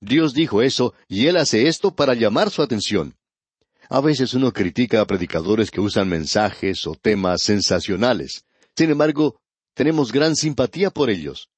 Dios 0.00 0.34
dijo 0.34 0.62
eso 0.62 0.94
y 1.08 1.26
él 1.26 1.36
hace 1.36 1.66
esto 1.66 1.94
para 1.94 2.14
llamar 2.14 2.50
su 2.50 2.62
atención. 2.62 3.16
A 3.88 4.00
veces 4.00 4.34
uno 4.34 4.52
critica 4.52 5.00
a 5.00 5.06
predicadores 5.06 5.70
que 5.70 5.80
usan 5.80 6.08
mensajes 6.08 6.86
o 6.86 6.94
temas 6.94 7.42
sensacionales. 7.42 8.44
Sin 8.76 8.90
embargo, 8.90 9.40
tenemos 9.74 10.12
gran 10.12 10.36
simpatía 10.36 10.90
por 10.90 11.10
ellos. 11.10 11.48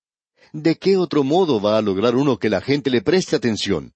¿De 0.53 0.77
qué 0.77 0.97
otro 0.97 1.25
modo 1.25 1.61
va 1.61 1.79
a 1.79 1.83
lograr 1.83 2.17
uno 2.17 2.39
que 2.39 2.51
la 2.51 2.61
gente 2.61 2.91
le 2.91 3.03
preste 3.03 3.37
atención? 3.37 3.95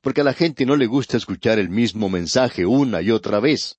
Porque 0.00 0.22
a 0.22 0.24
la 0.24 0.34
gente 0.34 0.66
no 0.66 0.76
le 0.76 0.86
gusta 0.86 1.16
escuchar 1.16 1.58
el 1.58 1.68
mismo 1.68 2.08
mensaje 2.08 2.66
una 2.66 3.02
y 3.02 3.10
otra 3.10 3.40
vez. 3.40 3.78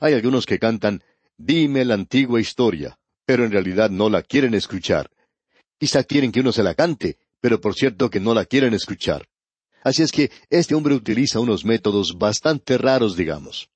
Hay 0.00 0.14
algunos 0.14 0.46
que 0.46 0.58
cantan 0.58 1.02
Dime 1.42 1.86
la 1.86 1.94
antigua 1.94 2.38
historia, 2.38 2.98
pero 3.24 3.46
en 3.46 3.50
realidad 3.50 3.88
no 3.88 4.10
la 4.10 4.22
quieren 4.22 4.52
escuchar. 4.52 5.10
Quizá 5.78 6.04
quieren 6.04 6.32
que 6.32 6.40
uno 6.40 6.52
se 6.52 6.62
la 6.62 6.74
cante, 6.74 7.16
pero 7.40 7.62
por 7.62 7.74
cierto 7.74 8.10
que 8.10 8.20
no 8.20 8.34
la 8.34 8.44
quieren 8.44 8.74
escuchar. 8.74 9.26
Así 9.82 10.02
es 10.02 10.12
que 10.12 10.30
este 10.50 10.74
hombre 10.74 10.94
utiliza 10.94 11.40
unos 11.40 11.64
métodos 11.64 12.18
bastante 12.18 12.76
raros, 12.76 13.16
digamos. 13.16 13.70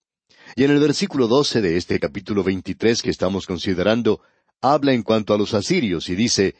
Y 0.54 0.64
en 0.64 0.73
el 0.73 0.78
versículo 0.78 1.26
doce 1.26 1.62
de 1.62 1.78
este 1.78 1.99
capítulo 1.99 2.44
veintitrés 2.44 3.00
que 3.00 3.09
estamos 3.09 3.47
considerando, 3.47 4.21
habla 4.61 4.92
en 4.92 5.02
cuanto 5.02 5.33
a 5.33 5.38
los 5.38 5.54
asirios 5.54 6.11
y 6.11 6.16
dice, 6.16 6.56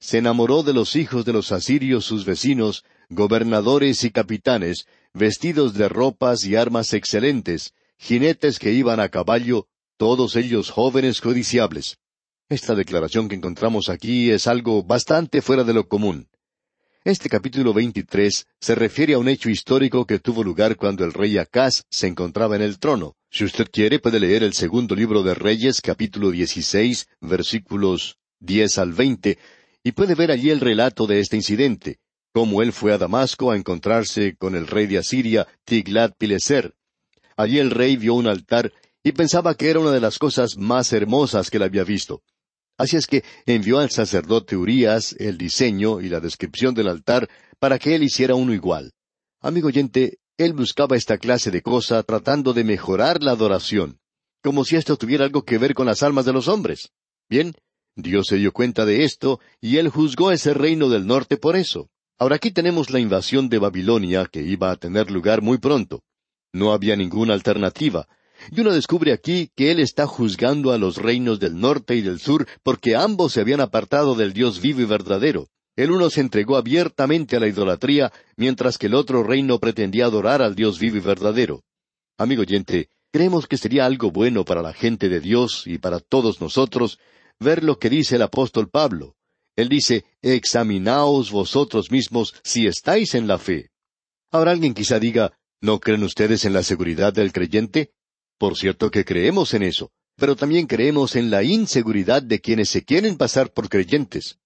Se 0.00 0.18
enamoró 0.18 0.64
de 0.64 0.74
los 0.74 0.96
hijos 0.96 1.24
de 1.24 1.34
los 1.34 1.52
asirios 1.52 2.04
sus 2.04 2.24
vecinos, 2.24 2.84
gobernadores 3.10 4.02
y 4.02 4.10
capitanes, 4.10 4.86
vestidos 5.14 5.74
de 5.74 5.88
ropas 5.88 6.44
y 6.44 6.56
armas 6.56 6.94
excelentes, 6.94 7.74
jinetes 7.96 8.58
que 8.58 8.72
iban 8.72 8.98
a 8.98 9.08
caballo, 9.08 9.68
todos 9.98 10.36
ellos 10.36 10.70
jóvenes 10.70 11.20
codiciables. 11.20 11.98
Esta 12.48 12.74
declaración 12.74 13.28
que 13.28 13.34
encontramos 13.34 13.88
aquí 13.88 14.30
es 14.30 14.46
algo 14.46 14.84
bastante 14.84 15.42
fuera 15.42 15.64
de 15.64 15.74
lo 15.74 15.88
común. 15.88 16.28
Este 17.04 17.28
capítulo 17.28 17.74
23 17.74 18.46
se 18.60 18.74
refiere 18.76 19.14
a 19.14 19.18
un 19.18 19.28
hecho 19.28 19.50
histórico 19.50 20.06
que 20.06 20.20
tuvo 20.20 20.44
lugar 20.44 20.76
cuando 20.76 21.04
el 21.04 21.12
rey 21.12 21.36
Acaz 21.36 21.82
se 21.90 22.06
encontraba 22.06 22.54
en 22.54 22.62
el 22.62 22.78
trono. 22.78 23.16
Si 23.28 23.44
usted 23.44 23.66
quiere, 23.70 23.98
puede 23.98 24.20
leer 24.20 24.44
el 24.44 24.52
segundo 24.52 24.94
libro 24.94 25.22
de 25.22 25.34
Reyes, 25.34 25.80
capítulo 25.80 26.30
16, 26.30 27.08
versículos 27.20 28.18
10 28.38 28.78
al 28.78 28.92
20, 28.92 29.36
y 29.82 29.92
puede 29.92 30.14
ver 30.14 30.30
allí 30.30 30.50
el 30.50 30.60
relato 30.60 31.08
de 31.08 31.18
este 31.18 31.36
incidente, 31.36 31.98
cómo 32.32 32.62
él 32.62 32.72
fue 32.72 32.92
a 32.92 32.98
Damasco 32.98 33.50
a 33.50 33.56
encontrarse 33.56 34.36
con 34.36 34.54
el 34.54 34.68
rey 34.68 34.86
de 34.86 34.98
Asiria, 34.98 35.48
Tiglat-Pileser. 35.64 36.74
Allí 37.36 37.58
el 37.58 37.70
rey 37.70 37.96
vio 37.96 38.14
un 38.14 38.28
altar 38.28 38.72
y 39.02 39.12
pensaba 39.12 39.54
que 39.54 39.70
era 39.70 39.80
una 39.80 39.92
de 39.92 40.00
las 40.00 40.18
cosas 40.18 40.56
más 40.56 40.92
hermosas 40.92 41.50
que 41.50 41.56
él 41.56 41.62
había 41.62 41.84
visto. 41.84 42.22
Así 42.76 42.96
es 42.96 43.06
que 43.06 43.24
envió 43.46 43.80
al 43.80 43.90
sacerdote 43.90 44.56
Urías 44.56 45.14
el 45.18 45.36
diseño 45.36 46.00
y 46.00 46.08
la 46.08 46.20
descripción 46.20 46.74
del 46.74 46.88
altar 46.88 47.28
para 47.58 47.78
que 47.78 47.94
él 47.94 48.04
hiciera 48.04 48.34
uno 48.34 48.54
igual. 48.54 48.92
Amigo 49.40 49.68
oyente, 49.68 50.18
él 50.36 50.52
buscaba 50.52 50.96
esta 50.96 51.18
clase 51.18 51.50
de 51.50 51.62
cosa 51.62 52.02
tratando 52.04 52.52
de 52.52 52.62
mejorar 52.62 53.22
la 53.22 53.32
adoración, 53.32 53.98
como 54.42 54.64
si 54.64 54.76
esto 54.76 54.96
tuviera 54.96 55.24
algo 55.24 55.44
que 55.44 55.58
ver 55.58 55.74
con 55.74 55.86
las 55.86 56.04
almas 56.04 56.24
de 56.24 56.32
los 56.32 56.46
hombres. 56.46 56.90
Bien, 57.28 57.54
Dios 57.96 58.28
se 58.28 58.36
dio 58.36 58.52
cuenta 58.52 58.84
de 58.84 59.02
esto 59.02 59.40
y 59.60 59.78
él 59.78 59.88
juzgó 59.88 60.30
ese 60.30 60.54
reino 60.54 60.88
del 60.88 61.06
norte 61.06 61.36
por 61.36 61.56
eso. 61.56 61.90
Ahora 62.16 62.36
aquí 62.36 62.52
tenemos 62.52 62.90
la 62.90 63.00
invasión 63.00 63.48
de 63.48 63.58
Babilonia 63.58 64.26
que 64.26 64.42
iba 64.42 64.70
a 64.70 64.76
tener 64.76 65.10
lugar 65.10 65.42
muy 65.42 65.58
pronto. 65.58 66.04
No 66.52 66.72
había 66.72 66.94
ninguna 66.94 67.34
alternativa, 67.34 68.08
y 68.50 68.60
uno 68.60 68.72
descubre 68.72 69.12
aquí 69.12 69.50
que 69.56 69.70
él 69.70 69.80
está 69.80 70.06
juzgando 70.06 70.72
a 70.72 70.78
los 70.78 70.96
reinos 70.96 71.40
del 71.40 71.58
norte 71.58 71.96
y 71.96 72.02
del 72.02 72.18
sur 72.18 72.46
porque 72.62 72.96
ambos 72.96 73.32
se 73.32 73.40
habían 73.40 73.60
apartado 73.60 74.14
del 74.14 74.32
Dios 74.32 74.60
vivo 74.60 74.80
y 74.80 74.84
verdadero. 74.84 75.48
El 75.76 75.92
uno 75.92 76.10
se 76.10 76.20
entregó 76.20 76.56
abiertamente 76.56 77.36
a 77.36 77.40
la 77.40 77.46
idolatría, 77.46 78.12
mientras 78.36 78.78
que 78.78 78.86
el 78.86 78.94
otro 78.94 79.22
reino 79.22 79.60
pretendía 79.60 80.06
adorar 80.06 80.42
al 80.42 80.56
Dios 80.56 80.80
vivo 80.80 80.96
y 80.96 81.00
verdadero. 81.00 81.62
Amigo 82.18 82.42
oyente, 82.42 82.88
creemos 83.12 83.46
que 83.46 83.56
sería 83.56 83.86
algo 83.86 84.10
bueno 84.10 84.44
para 84.44 84.60
la 84.60 84.72
gente 84.72 85.08
de 85.08 85.20
Dios 85.20 85.64
y 85.66 85.78
para 85.78 86.00
todos 86.00 86.40
nosotros 86.40 86.98
ver 87.38 87.62
lo 87.62 87.78
que 87.78 87.90
dice 87.90 88.16
el 88.16 88.22
apóstol 88.22 88.68
Pablo. 88.68 89.14
Él 89.54 89.68
dice, 89.68 90.04
examinaos 90.20 91.30
vosotros 91.30 91.90
mismos 91.90 92.34
si 92.42 92.66
estáis 92.66 93.14
en 93.14 93.28
la 93.28 93.38
fe. 93.38 93.70
Ahora 94.30 94.50
alguien 94.50 94.74
quizá 94.74 94.98
diga, 94.98 95.38
¿no 95.60 95.80
creen 95.80 96.02
ustedes 96.02 96.44
en 96.44 96.52
la 96.52 96.62
seguridad 96.62 97.12
del 97.12 97.32
creyente? 97.32 97.92
Por 98.38 98.56
cierto 98.56 98.90
que 98.90 99.04
creemos 99.04 99.52
en 99.54 99.64
eso, 99.64 99.90
pero 100.16 100.36
también 100.36 100.66
creemos 100.66 101.16
en 101.16 101.30
la 101.30 101.42
inseguridad 101.42 102.22
de 102.22 102.40
quienes 102.40 102.68
se 102.68 102.84
quieren 102.84 103.16
pasar 103.16 103.52
por 103.52 103.68
creyentes. 103.68 104.38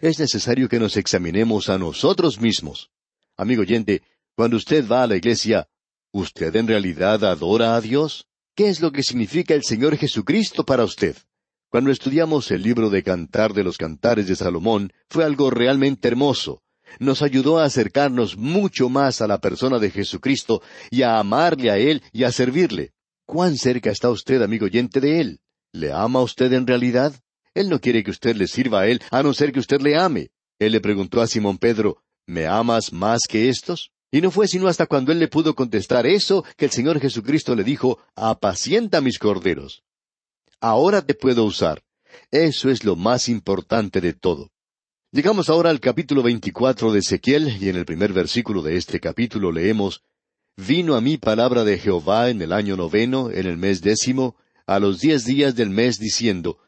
Es 0.00 0.18
necesario 0.18 0.68
que 0.68 0.78
nos 0.78 0.96
examinemos 0.96 1.68
a 1.68 1.78
nosotros 1.78 2.40
mismos. 2.40 2.90
Amigo 3.36 3.62
oyente, 3.62 4.02
cuando 4.34 4.56
usted 4.56 4.86
va 4.86 5.02
a 5.02 5.06
la 5.06 5.16
iglesia, 5.16 5.68
¿usted 6.12 6.54
en 6.56 6.68
realidad 6.68 7.24
adora 7.24 7.76
a 7.76 7.80
Dios? 7.80 8.26
¿Qué 8.54 8.68
es 8.68 8.80
lo 8.80 8.92
que 8.92 9.02
significa 9.02 9.54
el 9.54 9.64
Señor 9.64 9.96
Jesucristo 9.96 10.64
para 10.64 10.84
usted? 10.84 11.16
Cuando 11.70 11.90
estudiamos 11.90 12.50
el 12.50 12.62
libro 12.62 12.90
de 12.90 13.02
Cantar 13.02 13.54
de 13.54 13.64
los 13.64 13.78
Cantares 13.78 14.26
de 14.26 14.36
Salomón, 14.36 14.92
fue 15.08 15.24
algo 15.24 15.50
realmente 15.50 16.08
hermoso. 16.08 16.62
Nos 16.98 17.22
ayudó 17.22 17.58
a 17.58 17.64
acercarnos 17.64 18.36
mucho 18.36 18.88
más 18.88 19.20
a 19.20 19.26
la 19.26 19.38
persona 19.38 19.78
de 19.78 19.90
Jesucristo 19.90 20.62
y 20.90 21.02
a 21.02 21.18
amarle 21.18 21.70
a 21.70 21.78
Él 21.78 22.02
y 22.12 22.24
a 22.24 22.32
servirle. 22.32 22.92
¿Cuán 23.30 23.56
cerca 23.56 23.92
está 23.92 24.10
usted, 24.10 24.42
amigo 24.42 24.66
oyente, 24.66 25.00
de 25.00 25.20
Él? 25.20 25.40
¿Le 25.70 25.92
ama 25.92 26.20
usted 26.20 26.52
en 26.52 26.66
realidad? 26.66 27.14
Él 27.54 27.68
no 27.68 27.80
quiere 27.80 28.02
que 28.02 28.10
usted 28.10 28.34
le 28.34 28.48
sirva 28.48 28.80
a 28.80 28.88
Él, 28.88 29.00
a 29.12 29.22
no 29.22 29.32
ser 29.32 29.52
que 29.52 29.60
usted 29.60 29.80
le 29.80 29.96
ame. 29.96 30.30
Él 30.58 30.72
le 30.72 30.80
preguntó 30.80 31.20
a 31.20 31.28
Simón 31.28 31.56
Pedro, 31.56 32.02
¿me 32.26 32.48
amas 32.48 32.92
más 32.92 33.28
que 33.28 33.48
estos? 33.48 33.92
Y 34.10 34.20
no 34.20 34.32
fue 34.32 34.48
sino 34.48 34.66
hasta 34.66 34.86
cuando 34.86 35.12
él 35.12 35.20
le 35.20 35.28
pudo 35.28 35.54
contestar 35.54 36.08
eso 36.08 36.44
que 36.56 36.64
el 36.64 36.72
Señor 36.72 36.98
Jesucristo 36.98 37.54
le 37.54 37.62
dijo, 37.62 38.00
apacienta 38.16 39.00
mis 39.00 39.20
corderos. 39.20 39.84
Ahora 40.60 41.00
te 41.00 41.14
puedo 41.14 41.44
usar. 41.44 41.84
Eso 42.32 42.68
es 42.68 42.82
lo 42.82 42.96
más 42.96 43.28
importante 43.28 44.00
de 44.00 44.12
todo. 44.12 44.50
Llegamos 45.12 45.48
ahora 45.48 45.70
al 45.70 45.78
capítulo 45.78 46.24
veinticuatro 46.24 46.92
de 46.92 46.98
Ezequiel, 46.98 47.62
y 47.62 47.68
en 47.68 47.76
el 47.76 47.84
primer 47.84 48.12
versículo 48.12 48.60
de 48.60 48.76
este 48.76 48.98
capítulo 48.98 49.52
leemos, 49.52 50.02
Vino 50.56 50.94
a 50.94 51.00
mí 51.00 51.16
palabra 51.16 51.64
de 51.64 51.78
Jehová 51.78 52.28
en 52.28 52.42
el 52.42 52.52
año 52.52 52.76
noveno, 52.76 53.30
en 53.30 53.46
el 53.46 53.56
mes 53.56 53.80
décimo, 53.80 54.36
a 54.66 54.78
los 54.78 55.00
diez 55.00 55.24
días 55.24 55.54
del 55.54 55.70
mes, 55.70 55.98
diciendo, 55.98 56.58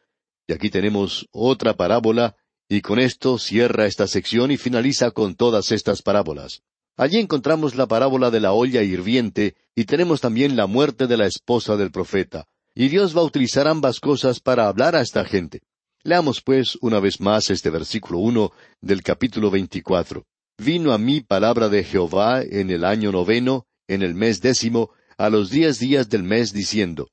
y 0.46 0.54
aquí 0.54 0.70
tenemos 0.70 1.28
otra 1.30 1.74
parábola, 1.74 2.36
y 2.68 2.80
con 2.80 2.98
esto 2.98 3.38
cierra 3.38 3.86
esta 3.86 4.06
sección 4.06 4.50
y 4.50 4.56
finaliza 4.56 5.10
con 5.10 5.34
todas 5.34 5.72
estas 5.72 6.02
parábolas. 6.02 6.62
Allí 6.96 7.18
encontramos 7.18 7.74
la 7.74 7.86
parábola 7.86 8.30
de 8.30 8.40
la 8.40 8.52
olla 8.52 8.82
hirviente, 8.82 9.56
y 9.74 9.84
tenemos 9.84 10.20
también 10.20 10.56
la 10.56 10.66
muerte 10.66 11.06
de 11.06 11.16
la 11.16 11.26
esposa 11.26 11.76
del 11.76 11.90
profeta. 11.90 12.46
Y 12.74 12.88
Dios 12.88 13.16
va 13.16 13.20
a 13.20 13.24
utilizar 13.24 13.68
ambas 13.68 14.00
cosas 14.00 14.40
para 14.40 14.68
hablar 14.68 14.96
a 14.96 15.02
esta 15.02 15.24
gente. 15.24 15.60
Leamos 16.02 16.40
pues 16.40 16.76
una 16.80 16.98
vez 16.98 17.20
más 17.20 17.50
este 17.50 17.70
versículo 17.70 18.18
uno 18.18 18.52
del 18.80 19.02
capítulo 19.02 19.50
veinticuatro. 19.50 20.24
Vino 20.58 20.92
a 20.92 20.98
mí 20.98 21.20
palabra 21.20 21.68
de 21.68 21.84
Jehová 21.84 22.42
en 22.42 22.70
el 22.70 22.84
año 22.84 23.12
noveno, 23.12 23.66
en 23.94 24.02
el 24.02 24.14
mes 24.14 24.40
décimo, 24.40 24.90
a 25.18 25.30
los 25.30 25.50
diez 25.50 25.78
días 25.78 26.08
del 26.08 26.22
mes, 26.22 26.52
diciendo, 26.52 27.10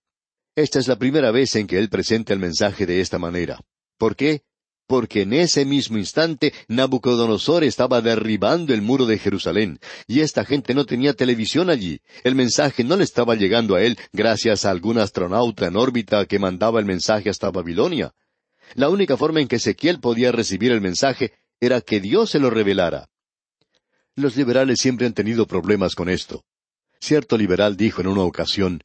Esta 0.55 0.79
es 0.79 0.87
la 0.87 0.97
primera 0.97 1.31
vez 1.31 1.55
en 1.55 1.67
que 1.67 1.77
él 1.77 1.89
presenta 1.89 2.33
el 2.33 2.39
mensaje 2.39 2.85
de 2.85 3.01
esta 3.01 3.19
manera. 3.19 3.59
¿Por 3.97 4.15
qué? 4.15 4.43
Porque 4.87 5.21
en 5.21 5.33
ese 5.33 5.65
mismo 5.65 5.97
instante 5.99 6.53
Nabucodonosor 6.67 7.63
estaba 7.63 8.01
derribando 8.01 8.73
el 8.73 8.81
muro 8.81 9.05
de 9.05 9.19
Jerusalén, 9.19 9.79
y 10.07 10.21
esta 10.21 10.45
gente 10.45 10.73
no 10.73 10.85
tenía 10.85 11.13
televisión 11.13 11.69
allí. 11.69 12.01
El 12.23 12.33
mensaje 12.33 12.83
no 12.83 12.95
le 12.95 13.03
estaba 13.03 13.35
llegando 13.35 13.75
a 13.75 13.83
él 13.83 13.97
gracias 14.13 14.65
a 14.65 14.71
algún 14.71 14.97
astronauta 14.97 15.67
en 15.67 15.75
órbita 15.75 16.25
que 16.25 16.39
mandaba 16.39 16.79
el 16.79 16.85
mensaje 16.85 17.29
hasta 17.29 17.51
Babilonia. 17.51 18.13
La 18.73 18.89
única 18.89 19.17
forma 19.17 19.41
en 19.41 19.47
que 19.47 19.57
Ezequiel 19.57 19.99
podía 19.99 20.31
recibir 20.31 20.71
el 20.71 20.81
mensaje 20.81 21.33
era 21.59 21.81
que 21.81 21.99
Dios 21.99 22.31
se 22.31 22.39
lo 22.39 22.49
revelara. 22.49 23.09
Los 24.15 24.35
liberales 24.35 24.79
siempre 24.79 25.05
han 25.05 25.13
tenido 25.13 25.45
problemas 25.45 25.95
con 25.95 26.09
esto. 26.09 26.43
Cierto 26.99 27.37
liberal 27.37 27.77
dijo 27.77 28.01
en 28.01 28.07
una 28.07 28.21
ocasión, 28.21 28.83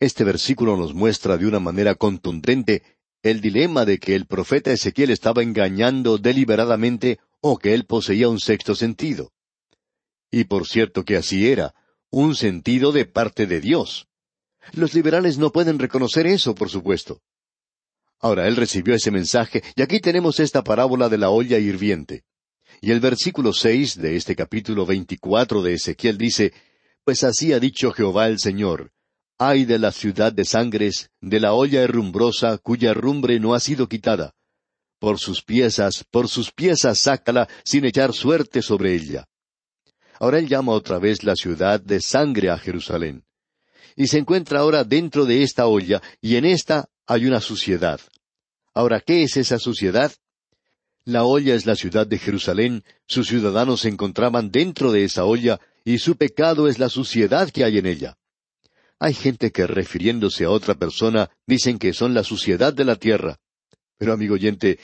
Este 0.00 0.24
versículo 0.24 0.76
nos 0.76 0.94
muestra 0.94 1.36
de 1.36 1.46
una 1.46 1.58
manera 1.58 1.94
contundente 1.96 2.82
el 3.22 3.40
dilema 3.40 3.84
de 3.84 3.98
que 3.98 4.14
el 4.14 4.26
profeta 4.26 4.72
Ezequiel 4.72 5.10
estaba 5.10 5.42
engañando 5.42 6.18
deliberadamente 6.18 7.18
o 7.40 7.58
que 7.58 7.74
él 7.74 7.84
poseía 7.84 8.28
un 8.28 8.38
sexto 8.38 8.74
sentido. 8.74 9.32
Y 10.30 10.44
por 10.44 10.66
cierto 10.66 11.04
que 11.04 11.16
así 11.16 11.48
era, 11.48 11.74
un 12.10 12.36
sentido 12.36 12.92
de 12.92 13.06
parte 13.06 13.46
de 13.46 13.60
Dios. 13.60 14.06
Los 14.72 14.94
liberales 14.94 15.38
no 15.38 15.50
pueden 15.50 15.78
reconocer 15.78 16.26
eso, 16.26 16.54
por 16.54 16.70
supuesto. 16.70 17.20
Ahora 18.20 18.46
él 18.46 18.56
recibió 18.56 18.94
ese 18.94 19.10
mensaje 19.10 19.62
y 19.74 19.82
aquí 19.82 20.00
tenemos 20.00 20.40
esta 20.40 20.62
parábola 20.62 21.08
de 21.08 21.18
la 21.18 21.30
olla 21.30 21.58
hirviente. 21.58 22.24
Y 22.80 22.92
el 22.92 23.00
versículo 23.00 23.52
seis 23.52 23.96
de 23.96 24.16
este 24.16 24.36
capítulo 24.36 24.86
veinticuatro 24.86 25.62
de 25.62 25.74
Ezequiel 25.74 26.18
dice, 26.18 26.52
Pues 27.04 27.24
así 27.24 27.52
ha 27.52 27.60
dicho 27.60 27.92
Jehová 27.92 28.26
el 28.28 28.38
Señor, 28.38 28.92
Ay 29.40 29.64
de 29.64 29.78
la 29.78 29.92
ciudad 29.92 30.32
de 30.32 30.44
sangres, 30.44 31.10
de 31.20 31.38
la 31.38 31.52
olla 31.52 31.80
herrumbrosa, 31.82 32.58
cuya 32.58 32.92
rumbre 32.92 33.38
no 33.38 33.54
ha 33.54 33.60
sido 33.60 33.88
quitada. 33.88 34.34
Por 34.98 35.20
sus 35.20 35.44
piezas, 35.44 36.04
por 36.10 36.28
sus 36.28 36.50
piezas 36.50 36.98
sácala, 36.98 37.48
sin 37.64 37.84
echar 37.84 38.12
suerte 38.12 38.62
sobre 38.62 38.96
ella. 38.96 39.28
Ahora 40.18 40.40
él 40.40 40.48
llama 40.48 40.72
otra 40.72 40.98
vez 40.98 41.22
la 41.22 41.36
ciudad 41.36 41.80
de 41.80 42.00
sangre 42.00 42.50
a 42.50 42.58
Jerusalén. 42.58 43.24
Y 43.94 44.08
se 44.08 44.18
encuentra 44.18 44.58
ahora 44.58 44.82
dentro 44.82 45.24
de 45.24 45.44
esta 45.44 45.68
olla, 45.68 46.02
y 46.20 46.34
en 46.34 46.44
esta 46.44 46.88
hay 47.06 47.26
una 47.26 47.40
suciedad. 47.40 48.00
Ahora, 48.74 49.00
¿qué 49.00 49.22
es 49.22 49.36
esa 49.36 49.60
suciedad? 49.60 50.12
La 51.04 51.24
olla 51.24 51.54
es 51.54 51.64
la 51.64 51.76
ciudad 51.76 52.08
de 52.08 52.18
Jerusalén, 52.18 52.84
sus 53.06 53.28
ciudadanos 53.28 53.82
se 53.82 53.88
encontraban 53.88 54.50
dentro 54.50 54.90
de 54.90 55.04
esa 55.04 55.24
olla, 55.24 55.60
y 55.84 55.98
su 55.98 56.16
pecado 56.16 56.68
es 56.68 56.78
la 56.78 56.88
suciedad 56.88 57.50
que 57.50 57.64
hay 57.64 57.78
en 57.78 57.86
ella. 57.86 58.16
Hay 58.98 59.14
gente 59.14 59.52
que 59.52 59.66
refiriéndose 59.66 60.44
a 60.44 60.50
otra 60.50 60.74
persona 60.74 61.30
dicen 61.46 61.78
que 61.78 61.92
son 61.92 62.14
la 62.14 62.24
suciedad 62.24 62.72
de 62.72 62.84
la 62.84 62.96
tierra. 62.96 63.38
Pero 63.96 64.12
amigo 64.12 64.34
oyente, 64.34 64.78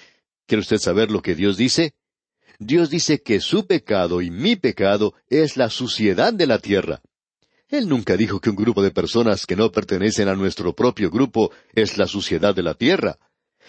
¿quiere 0.46 0.60
usted 0.60 0.78
saber 0.78 1.10
lo 1.10 1.20
que 1.20 1.34
Dios 1.34 1.56
dice? 1.56 1.94
Dios 2.58 2.90
dice 2.90 3.22
que 3.22 3.40
su 3.40 3.66
pecado 3.66 4.22
y 4.22 4.30
mi 4.30 4.56
pecado 4.56 5.14
es 5.28 5.56
la 5.56 5.70
suciedad 5.70 6.32
de 6.32 6.46
la 6.46 6.58
tierra. 6.58 7.02
Él 7.68 7.88
nunca 7.88 8.16
dijo 8.16 8.40
que 8.40 8.50
un 8.50 8.56
grupo 8.56 8.82
de 8.82 8.92
personas 8.92 9.46
que 9.46 9.56
no 9.56 9.72
pertenecen 9.72 10.28
a 10.28 10.36
nuestro 10.36 10.74
propio 10.74 11.10
grupo 11.10 11.50
es 11.72 11.98
la 11.98 12.06
suciedad 12.06 12.54
de 12.54 12.62
la 12.62 12.74
tierra. 12.74 13.18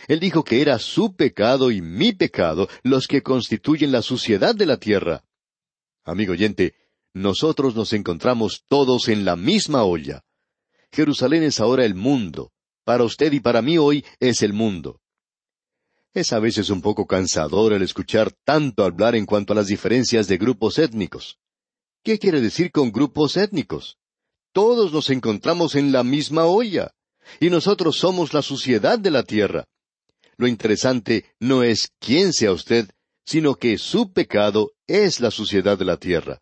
Él 0.07 0.19
dijo 0.19 0.43
que 0.43 0.61
era 0.61 0.77
su 0.77 1.15
pecado 1.15 1.71
y 1.71 1.81
mi 1.81 2.11
pecado 2.11 2.67
los 2.83 3.07
que 3.07 3.23
constituyen 3.23 3.91
la 3.91 4.01
suciedad 4.01 4.53
de 4.53 4.65
la 4.67 4.77
tierra. 4.77 5.23
Amigo 6.03 6.33
oyente, 6.33 6.75
nosotros 7.15 7.75
nos 7.75 7.93
encontramos 7.93 8.65
todos 8.67 9.07
en 9.07 9.23
la 9.23 9.37
misma 9.37 9.85
olla. 9.85 10.21
Jerusalén 10.91 11.43
es 11.43 11.61
ahora 11.61 11.85
el 11.85 11.95
mundo. 11.95 12.51
Para 12.83 13.05
usted 13.05 13.31
y 13.31 13.39
para 13.39 13.61
mí 13.61 13.77
hoy 13.77 14.05
es 14.19 14.41
el 14.43 14.51
mundo. 14.51 14.99
Es 16.13 16.33
a 16.33 16.39
veces 16.39 16.69
un 16.69 16.81
poco 16.81 17.07
cansador 17.07 17.71
el 17.71 17.83
escuchar 17.83 18.33
tanto 18.43 18.83
hablar 18.83 19.15
en 19.15 19.25
cuanto 19.25 19.53
a 19.53 19.55
las 19.55 19.67
diferencias 19.67 20.27
de 20.27 20.37
grupos 20.37 20.77
étnicos. 20.77 21.39
¿Qué 22.03 22.19
quiere 22.19 22.41
decir 22.41 22.71
con 22.73 22.91
grupos 22.91 23.37
étnicos? 23.37 23.97
Todos 24.51 24.91
nos 24.91 25.09
encontramos 25.09 25.75
en 25.75 25.93
la 25.93 26.03
misma 26.03 26.45
olla, 26.45 26.91
y 27.39 27.49
nosotros 27.49 27.97
somos 27.97 28.33
la 28.33 28.41
suciedad 28.41 28.99
de 28.99 29.11
la 29.11 29.23
tierra. 29.23 29.65
Lo 30.35 30.47
interesante 30.47 31.33
no 31.39 31.63
es 31.63 31.91
quién 31.99 32.33
sea 32.33 32.51
usted, 32.51 32.89
sino 33.25 33.55
que 33.55 33.77
su 33.77 34.11
pecado 34.11 34.73
es 34.85 35.21
la 35.21 35.31
suciedad 35.31 35.77
de 35.77 35.85
la 35.85 35.97
tierra. 35.97 36.41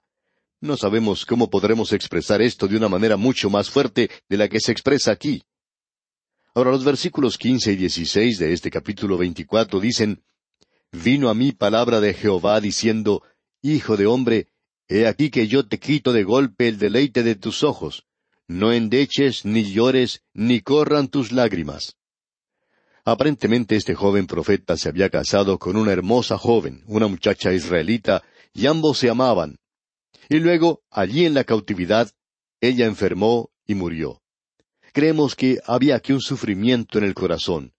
No 0.64 0.78
sabemos 0.78 1.26
cómo 1.26 1.50
podremos 1.50 1.92
expresar 1.92 2.42
esto 2.42 2.70
de 2.70 2.78
una 2.78 2.88
manera 2.88 3.18
mucho 3.18 3.50
más 3.50 3.70
fuerte 3.70 4.10
de 4.30 4.38
la 4.38 4.48
que 4.48 4.62
se 4.62 4.72
expresa 4.72 5.12
aquí. 5.12 5.44
Ahora 6.56 6.72
los 6.72 6.86
versículos 6.86 7.38
quince 7.38 7.74
y 7.74 7.76
dieciséis 7.76 8.40
de 8.40 8.54
este 8.54 8.72
capítulo 8.72 9.18
veinticuatro 9.18 9.82
dicen 9.82 10.24
Vino 10.94 11.28
a 11.28 11.34
mí 11.34 11.52
palabra 11.52 12.00
de 12.00 12.14
Jehová 12.14 12.62
diciendo 12.62 13.24
Hijo 13.62 13.98
de 13.98 14.06
hombre, 14.06 14.48
he 14.88 15.06
aquí 15.06 15.30
que 15.30 15.50
yo 15.50 15.68
te 15.68 15.80
quito 15.80 16.14
de 16.14 16.24
golpe 16.24 16.70
el 16.70 16.78
deleite 16.78 17.24
de 17.24 17.36
tus 17.36 17.62
ojos. 17.62 18.06
No 18.48 18.72
endeches, 18.72 19.44
ni 19.44 19.70
llores, 19.70 20.24
ni 20.34 20.62
corran 20.62 21.10
tus 21.10 21.34
lágrimas. 21.34 21.98
Aparentemente 23.04 23.76
este 23.76 23.96
joven 23.96 24.28
profeta 24.28 24.78
se 24.78 24.88
había 24.88 25.10
casado 25.10 25.60
con 25.60 25.76
una 25.76 25.92
hermosa 25.92 26.38
joven, 26.38 26.86
una 26.88 27.10
muchacha 27.10 27.52
israelita, 27.52 28.24
y 28.54 28.68
ambos 28.68 29.00
se 29.00 29.10
amaban. 29.10 29.58
Y 30.34 30.40
luego, 30.40 30.82
allí 30.90 31.28
en 31.28 31.36
la 31.36 31.44
cautividad, 31.44 32.10
ella 32.60 32.88
enfermó 32.88 33.52
y 33.68 33.76
murió. 33.76 34.24
Creemos 34.92 35.36
que 35.36 35.60
había 35.64 35.96
aquí 35.96 36.12
un 36.12 36.22
sufrimiento 36.22 36.98
en 36.98 37.04
el 37.04 37.14
corazón. 37.14 37.76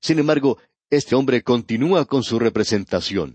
Sin 0.00 0.20
embargo, 0.20 0.56
este 0.88 1.16
hombre 1.16 1.42
continúa 1.42 2.04
con 2.04 2.22
su 2.22 2.38
representación. 2.38 3.34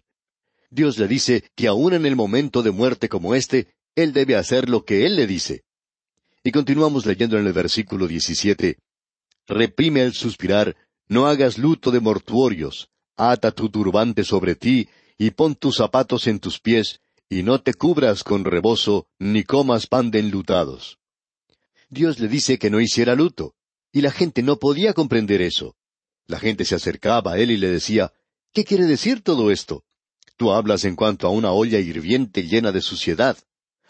Dios 0.70 0.98
le 0.98 1.10
dice 1.10 1.44
que 1.54 1.68
aun 1.68 1.96
en 1.96 2.06
el 2.06 2.16
momento 2.16 2.64
de 2.64 2.72
muerte 2.72 3.10
como 3.10 3.36
este, 3.36 3.68
él 3.94 4.14
debe 4.14 4.38
hacer 4.38 4.70
lo 4.70 4.86
que 4.86 5.06
él 5.06 5.18
le 5.18 5.28
dice. 5.28 5.66
Y 6.42 6.52
continuamos 6.52 7.06
leyendo 7.06 7.38
en 7.38 7.48
el 7.48 7.52
versículo 7.52 8.08
17. 8.08 8.78
Reprime 9.48 10.02
el 10.02 10.14
suspirar, 10.14 10.78
no 11.10 11.28
hagas 11.28 11.58
luto 11.58 11.92
de 11.92 12.00
mortuorios, 12.00 12.90
ata 13.18 13.52
tu 13.52 13.68
turbante 13.68 14.24
sobre 14.24 14.56
ti, 14.56 14.88
y 15.18 15.32
pon 15.32 15.56
tus 15.56 15.76
zapatos 15.76 16.26
en 16.28 16.40
tus 16.40 16.62
pies, 16.62 17.02
y 17.32 17.44
no 17.44 17.62
te 17.62 17.74
cubras 17.74 18.26
con 18.26 18.44
rebozo, 18.44 19.08
ni 19.18 19.46
comas 19.46 19.88
pan 19.88 20.12
de 20.12 20.20
enlutados. 20.20 21.00
Dios 21.90 22.20
le 22.20 22.28
dice 22.28 22.60
que 22.60 22.70
no 22.70 22.82
hiciera 22.82 23.16
luto, 23.16 23.56
y 23.94 24.02
la 24.02 24.12
gente 24.12 24.44
no 24.44 24.58
podía 24.60 24.94
comprender 24.94 25.42
eso. 25.42 25.78
La 26.28 26.40
gente 26.40 26.66
se 26.66 26.76
acercaba 26.76 27.32
a 27.32 27.40
él 27.40 27.52
y 27.52 27.58
le 27.58 27.70
decía, 27.70 28.12
¿qué 28.52 28.66
quiere 28.66 28.84
decir 28.84 29.24
todo 29.24 29.50
esto? 29.50 29.86
Tú 30.36 30.52
hablas 30.52 30.84
en 30.84 30.98
cuanto 30.98 31.26
a 31.26 31.30
una 31.30 31.54
olla 31.54 31.80
hirviente 31.80 32.44
llena 32.44 32.74
de 32.74 32.82
suciedad. 32.82 33.38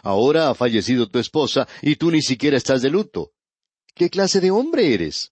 Ahora 0.04 0.52
ha 0.52 0.54
fallecido 0.54 1.10
tu 1.10 1.18
esposa 1.18 1.68
y 1.82 1.96
tú 1.96 2.12
ni 2.12 2.22
siquiera 2.22 2.58
estás 2.58 2.84
de 2.84 2.92
luto. 2.92 3.32
¿Qué 3.96 4.12
clase 4.12 4.40
de 4.40 4.52
hombre 4.52 4.94
eres? 4.94 5.32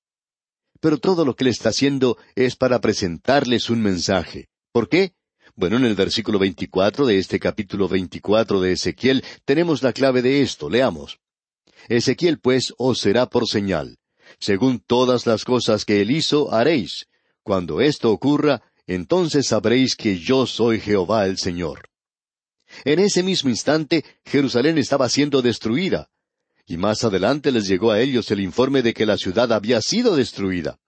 Pero 0.79 0.97
todo 0.97 1.25
lo 1.25 1.35
que 1.35 1.43
le 1.43 1.51
está 1.51 1.69
haciendo 1.69 2.17
es 2.33 2.55
para 2.55 2.81
presentarles 2.81 3.69
un 3.69 3.83
mensaje. 3.83 4.49
¿Por 4.71 4.89
qué? 4.89 5.13
Bueno, 5.55 5.77
en 5.77 5.85
el 5.85 5.95
versículo 5.95 6.39
veinticuatro 6.39 7.05
de 7.05 7.17
este 7.17 7.39
capítulo 7.39 7.87
veinticuatro 7.87 8.61
de 8.61 8.73
Ezequiel 8.73 9.23
tenemos 9.45 9.83
la 9.83 9.93
clave 9.93 10.21
de 10.21 10.41
esto. 10.41 10.69
Leamos. 10.69 11.19
Ezequiel, 11.87 12.39
pues, 12.39 12.73
os 12.77 12.99
será 12.99 13.25
por 13.27 13.47
señal. 13.47 13.97
Según 14.39 14.79
todas 14.79 15.25
las 15.25 15.43
cosas 15.43 15.85
que 15.85 16.01
él 16.01 16.11
hizo, 16.11 16.53
haréis. 16.53 17.07
Cuando 17.43 17.81
esto 17.81 18.11
ocurra, 18.11 18.61
entonces 18.85 19.47
sabréis 19.47 19.95
que 19.95 20.19
yo 20.19 20.45
soy 20.45 20.79
Jehová 20.79 21.25
el 21.25 21.37
Señor. 21.37 21.89
En 22.85 22.99
ese 22.99 23.23
mismo 23.23 23.49
instante, 23.49 24.05
Jerusalén 24.25 24.77
estaba 24.77 25.09
siendo 25.09 25.41
destruida. 25.41 26.09
Y 26.67 26.77
más 26.77 27.03
adelante 27.03 27.51
les 27.51 27.67
llegó 27.67 27.91
a 27.91 27.99
ellos 27.99 28.29
el 28.29 28.39
informe 28.39 28.83
de 28.83 28.93
que 28.93 29.07
la 29.07 29.17
ciudad 29.17 29.51
había 29.51 29.81
sido 29.81 30.15
destruida. 30.15 30.79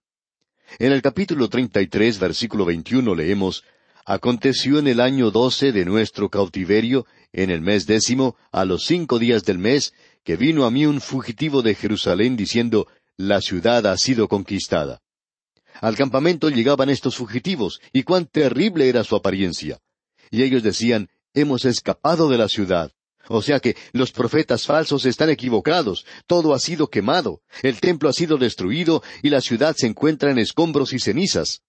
En 0.78 0.92
el 0.92 1.02
capítulo 1.02 1.48
treinta 1.48 1.82
y 1.82 1.88
tres, 1.88 2.20
versículo 2.20 2.64
veintiuno, 2.64 3.14
leemos 3.16 3.64
Aconteció 4.04 4.78
en 4.78 4.88
el 4.88 5.00
año 5.00 5.30
doce 5.30 5.70
de 5.70 5.84
nuestro 5.84 6.28
cautiverio, 6.28 7.06
en 7.32 7.50
el 7.50 7.60
mes 7.60 7.86
décimo, 7.86 8.36
a 8.50 8.64
los 8.64 8.84
cinco 8.84 9.18
días 9.18 9.44
del 9.44 9.58
mes, 9.58 9.94
que 10.24 10.36
vino 10.36 10.64
a 10.64 10.70
mí 10.70 10.86
un 10.86 11.00
fugitivo 11.00 11.62
de 11.62 11.74
Jerusalén 11.74 12.36
diciendo, 12.36 12.88
La 13.16 13.40
ciudad 13.40 13.86
ha 13.86 13.96
sido 13.96 14.26
conquistada. 14.28 15.02
Al 15.80 15.96
campamento 15.96 16.48
llegaban 16.48 16.90
estos 16.90 17.16
fugitivos, 17.16 17.80
y 17.92 18.02
cuán 18.02 18.26
terrible 18.26 18.88
era 18.88 19.04
su 19.04 19.14
apariencia. 19.14 19.78
Y 20.30 20.42
ellos 20.42 20.62
decían, 20.62 21.08
Hemos 21.34 21.64
escapado 21.64 22.28
de 22.28 22.38
la 22.38 22.48
ciudad. 22.48 22.92
O 23.28 23.40
sea 23.40 23.60
que 23.60 23.76
los 23.92 24.10
profetas 24.10 24.66
falsos 24.66 25.06
están 25.06 25.30
equivocados, 25.30 26.04
todo 26.26 26.54
ha 26.54 26.58
sido 26.58 26.88
quemado, 26.88 27.40
el 27.62 27.80
templo 27.80 28.08
ha 28.08 28.12
sido 28.12 28.36
destruido 28.36 29.02
y 29.22 29.30
la 29.30 29.40
ciudad 29.40 29.76
se 29.76 29.86
encuentra 29.86 30.32
en 30.32 30.38
escombros 30.38 30.92
y 30.92 30.98
cenizas. 30.98 31.62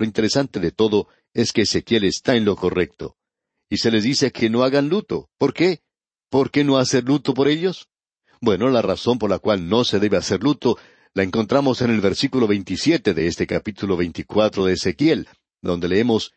Lo 0.00 0.06
interesante 0.06 0.60
de 0.60 0.70
todo 0.72 1.08
es 1.34 1.52
que 1.52 1.60
Ezequiel 1.60 2.04
está 2.04 2.34
en 2.34 2.46
lo 2.46 2.56
correcto. 2.56 3.18
Y 3.68 3.76
se 3.76 3.90
les 3.90 4.02
dice 4.02 4.32
que 4.32 4.48
no 4.48 4.62
hagan 4.62 4.88
luto. 4.88 5.28
¿Por 5.36 5.52
qué? 5.52 5.82
¿Por 6.30 6.50
qué 6.50 6.64
no 6.64 6.78
hacer 6.78 7.04
luto 7.04 7.34
por 7.34 7.48
ellos? 7.48 7.86
Bueno, 8.40 8.70
la 8.70 8.80
razón 8.80 9.18
por 9.18 9.28
la 9.28 9.38
cual 9.38 9.68
no 9.68 9.84
se 9.84 9.98
debe 9.98 10.16
hacer 10.16 10.42
luto 10.42 10.78
la 11.12 11.22
encontramos 11.22 11.82
en 11.82 11.90
el 11.90 12.00
versículo 12.00 12.46
27 12.46 13.12
de 13.12 13.26
este 13.26 13.46
capítulo 13.46 13.98
24 13.98 14.64
de 14.64 14.72
Ezequiel, 14.72 15.28
donde 15.60 15.88
leemos, 15.88 16.32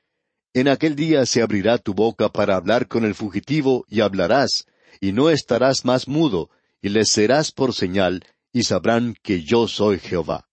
En 0.54 0.68
aquel 0.68 0.98
día 0.98 1.26
se 1.26 1.42
abrirá 1.42 1.78
tu 1.78 1.94
boca 1.94 2.28
para 2.28 2.58
hablar 2.58 2.90
con 2.90 3.06
el 3.06 3.16
fugitivo 3.16 3.86
y 3.88 4.02
hablarás, 4.02 4.66
y 5.00 5.14
no 5.14 5.30
estarás 5.30 5.86
más 5.86 6.10
mudo, 6.10 6.50
y 6.82 6.90
les 6.90 7.10
serás 7.10 7.54
por 7.54 7.74
señal, 7.74 8.26
y 8.52 8.64
sabrán 8.64 9.16
que 9.24 9.42
yo 9.42 9.70
soy 9.70 10.00
Jehová. 10.00 10.50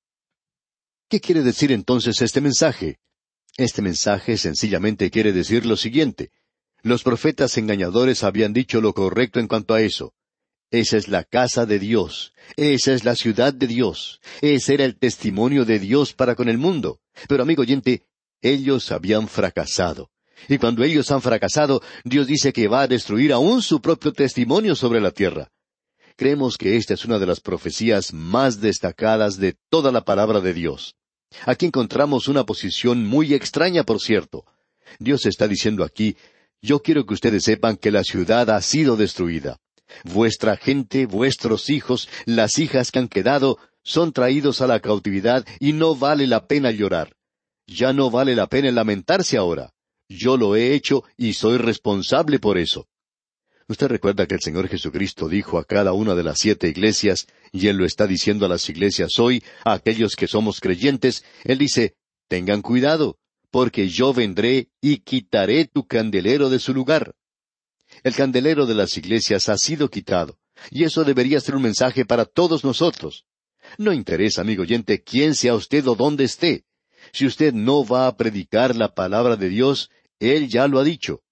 ¿Qué 1.10 1.20
quiere 1.20 1.42
decir 1.42 1.72
entonces 1.72 2.22
este 2.22 2.40
mensaje? 2.40 3.00
Este 3.56 3.82
mensaje 3.82 4.36
sencillamente 4.36 5.10
quiere 5.10 5.32
decir 5.32 5.66
lo 5.66 5.76
siguiente. 5.76 6.30
Los 6.82 7.02
profetas 7.02 7.58
engañadores 7.58 8.22
habían 8.22 8.52
dicho 8.52 8.80
lo 8.80 8.94
correcto 8.94 9.40
en 9.40 9.48
cuanto 9.48 9.74
a 9.74 9.80
eso. 9.80 10.14
Esa 10.70 10.96
es 10.96 11.08
la 11.08 11.24
casa 11.24 11.66
de 11.66 11.80
Dios, 11.80 12.32
esa 12.54 12.92
es 12.92 13.02
la 13.04 13.16
ciudad 13.16 13.52
de 13.52 13.66
Dios, 13.66 14.20
ese 14.40 14.74
era 14.74 14.84
el 14.84 15.00
testimonio 15.00 15.64
de 15.64 15.80
Dios 15.80 16.12
para 16.12 16.36
con 16.36 16.48
el 16.48 16.58
mundo. 16.58 17.00
Pero 17.28 17.42
amigo 17.42 17.62
oyente, 17.62 18.04
ellos 18.40 18.92
habían 18.92 19.26
fracasado. 19.26 20.12
Y 20.48 20.58
cuando 20.58 20.84
ellos 20.84 21.10
han 21.10 21.22
fracasado, 21.22 21.82
Dios 22.04 22.28
dice 22.28 22.52
que 22.52 22.68
va 22.68 22.82
a 22.82 22.88
destruir 22.88 23.32
aún 23.32 23.62
su 23.62 23.80
propio 23.80 24.12
testimonio 24.12 24.76
sobre 24.76 25.00
la 25.00 25.10
tierra. 25.10 25.50
Creemos 26.14 26.56
que 26.56 26.76
esta 26.76 26.94
es 26.94 27.04
una 27.04 27.18
de 27.18 27.26
las 27.26 27.40
profecías 27.40 28.12
más 28.12 28.60
destacadas 28.60 29.38
de 29.38 29.56
toda 29.70 29.90
la 29.90 30.04
palabra 30.04 30.40
de 30.40 30.54
Dios. 30.54 30.94
Aquí 31.46 31.66
encontramos 31.66 32.28
una 32.28 32.44
posición 32.44 33.06
muy 33.06 33.34
extraña, 33.34 33.84
por 33.84 34.00
cierto. 34.00 34.44
Dios 34.98 35.26
está 35.26 35.48
diciendo 35.48 35.84
aquí, 35.84 36.16
yo 36.62 36.80
quiero 36.80 37.06
que 37.06 37.14
ustedes 37.14 37.44
sepan 37.44 37.76
que 37.76 37.90
la 37.90 38.04
ciudad 38.04 38.50
ha 38.50 38.60
sido 38.60 38.96
destruida. 38.96 39.58
Vuestra 40.04 40.56
gente, 40.56 41.06
vuestros 41.06 41.70
hijos, 41.70 42.08
las 42.26 42.58
hijas 42.58 42.90
que 42.90 42.98
han 42.98 43.08
quedado, 43.08 43.58
son 43.82 44.12
traídos 44.12 44.60
a 44.60 44.66
la 44.66 44.80
cautividad 44.80 45.46
y 45.58 45.72
no 45.72 45.94
vale 45.94 46.26
la 46.26 46.46
pena 46.46 46.70
llorar. 46.70 47.14
Ya 47.66 47.92
no 47.92 48.10
vale 48.10 48.34
la 48.34 48.46
pena 48.46 48.70
lamentarse 48.70 49.36
ahora. 49.36 49.72
Yo 50.08 50.36
lo 50.36 50.56
he 50.56 50.74
hecho 50.74 51.04
y 51.16 51.34
soy 51.34 51.56
responsable 51.56 52.38
por 52.38 52.58
eso. 52.58 52.86
Usted 53.70 53.86
recuerda 53.86 54.26
que 54.26 54.34
el 54.34 54.40
Señor 54.40 54.66
Jesucristo 54.66 55.28
dijo 55.28 55.56
a 55.56 55.64
cada 55.64 55.92
una 55.92 56.16
de 56.16 56.24
las 56.24 56.40
siete 56.40 56.66
iglesias, 56.68 57.28
y 57.52 57.68
Él 57.68 57.76
lo 57.76 57.84
está 57.84 58.08
diciendo 58.08 58.44
a 58.44 58.48
las 58.48 58.68
iglesias 58.68 59.16
hoy, 59.20 59.44
a 59.64 59.74
aquellos 59.74 60.16
que 60.16 60.26
somos 60.26 60.58
creyentes, 60.58 61.24
Él 61.44 61.58
dice, 61.58 61.94
tengan 62.26 62.62
cuidado, 62.62 63.20
porque 63.52 63.88
yo 63.88 64.12
vendré 64.12 64.70
y 64.80 64.96
quitaré 64.96 65.66
tu 65.66 65.86
candelero 65.86 66.50
de 66.50 66.58
su 66.58 66.74
lugar. 66.74 67.14
El 68.02 68.16
candelero 68.16 68.66
de 68.66 68.74
las 68.74 68.96
iglesias 68.96 69.48
ha 69.48 69.56
sido 69.56 69.88
quitado, 69.88 70.40
y 70.72 70.82
eso 70.82 71.04
debería 71.04 71.38
ser 71.38 71.54
un 71.54 71.62
mensaje 71.62 72.04
para 72.04 72.24
todos 72.24 72.64
nosotros. 72.64 73.24
No 73.78 73.92
interesa, 73.92 74.40
amigo 74.40 74.62
oyente, 74.62 75.04
quién 75.04 75.36
sea 75.36 75.54
usted 75.54 75.86
o 75.86 75.94
dónde 75.94 76.24
esté. 76.24 76.64
Si 77.12 77.24
usted 77.24 77.52
no 77.52 77.86
va 77.86 78.08
a 78.08 78.16
predicar 78.16 78.74
la 78.74 78.94
palabra 78.94 79.36
de 79.36 79.48
Dios, 79.48 79.90
Él 80.18 80.48
ya 80.48 80.66
lo 80.66 80.80
ha 80.80 80.82
dicho. 80.82 81.22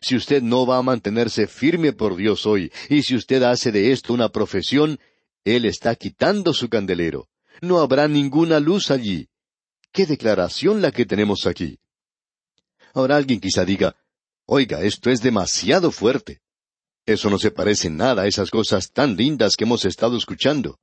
Si 0.00 0.16
usted 0.16 0.42
no 0.42 0.66
va 0.66 0.78
a 0.78 0.82
mantenerse 0.82 1.46
firme 1.46 1.92
por 1.92 2.16
Dios 2.16 2.46
hoy, 2.46 2.72
y 2.88 3.02
si 3.02 3.14
usted 3.14 3.42
hace 3.42 3.72
de 3.72 3.92
esto 3.92 4.12
una 4.12 4.30
profesión, 4.30 4.98
Él 5.44 5.64
está 5.64 5.94
quitando 5.94 6.54
su 6.54 6.68
candelero. 6.68 7.28
No 7.60 7.80
habrá 7.80 8.08
ninguna 8.08 8.60
luz 8.60 8.90
allí. 8.90 9.28
¿Qué 9.92 10.06
declaración 10.06 10.80
la 10.80 10.92
que 10.92 11.04
tenemos 11.04 11.46
aquí? 11.46 11.78
Ahora 12.94 13.16
alguien 13.16 13.40
quizá 13.40 13.64
diga, 13.64 13.96
oiga, 14.46 14.82
esto 14.82 15.10
es 15.10 15.20
demasiado 15.20 15.90
fuerte. 15.90 16.40
Eso 17.06 17.30
no 17.30 17.38
se 17.38 17.50
parece 17.50 17.90
nada 17.90 18.22
a 18.22 18.26
esas 18.26 18.50
cosas 18.50 18.92
tan 18.92 19.16
lindas 19.16 19.56
que 19.56 19.64
hemos 19.64 19.84
estado 19.84 20.16
escuchando. 20.16 20.78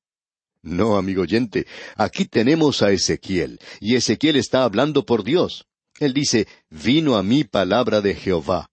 No, 0.61 0.97
amigo 0.97 1.21
oyente, 1.21 1.65
aquí 1.95 2.25
tenemos 2.25 2.81
a 2.81 2.91
Ezequiel, 2.91 3.59
y 3.79 3.95
Ezequiel 3.95 4.35
está 4.35 4.63
hablando 4.63 5.05
por 5.05 5.23
Dios. 5.23 5.65
Él 5.99 6.13
dice, 6.13 6.47
vino 6.69 7.15
a 7.15 7.23
mí 7.23 7.43
palabra 7.43 8.01
de 8.01 8.15
Jehová. 8.15 8.69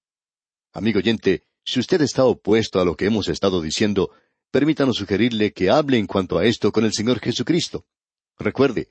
Amigo 0.75 0.99
oyente, 0.99 1.45
si 1.65 1.79
usted 1.79 2.03
está 2.03 2.25
opuesto 2.25 2.81
a 2.81 2.85
lo 2.85 2.97
que 2.97 3.07
hemos 3.07 3.29
estado 3.29 3.63
diciendo, 3.63 4.11
permítanos 4.51 4.97
sugerirle 4.97 5.53
que 5.53 5.71
hable 5.71 5.99
en 5.99 6.09
cuanto 6.09 6.37
a 6.37 6.45
esto 6.45 6.73
con 6.73 6.85
el 6.85 6.93
Señor 6.93 7.21
Jesucristo. 7.21 7.87
Recuerde, 8.37 8.89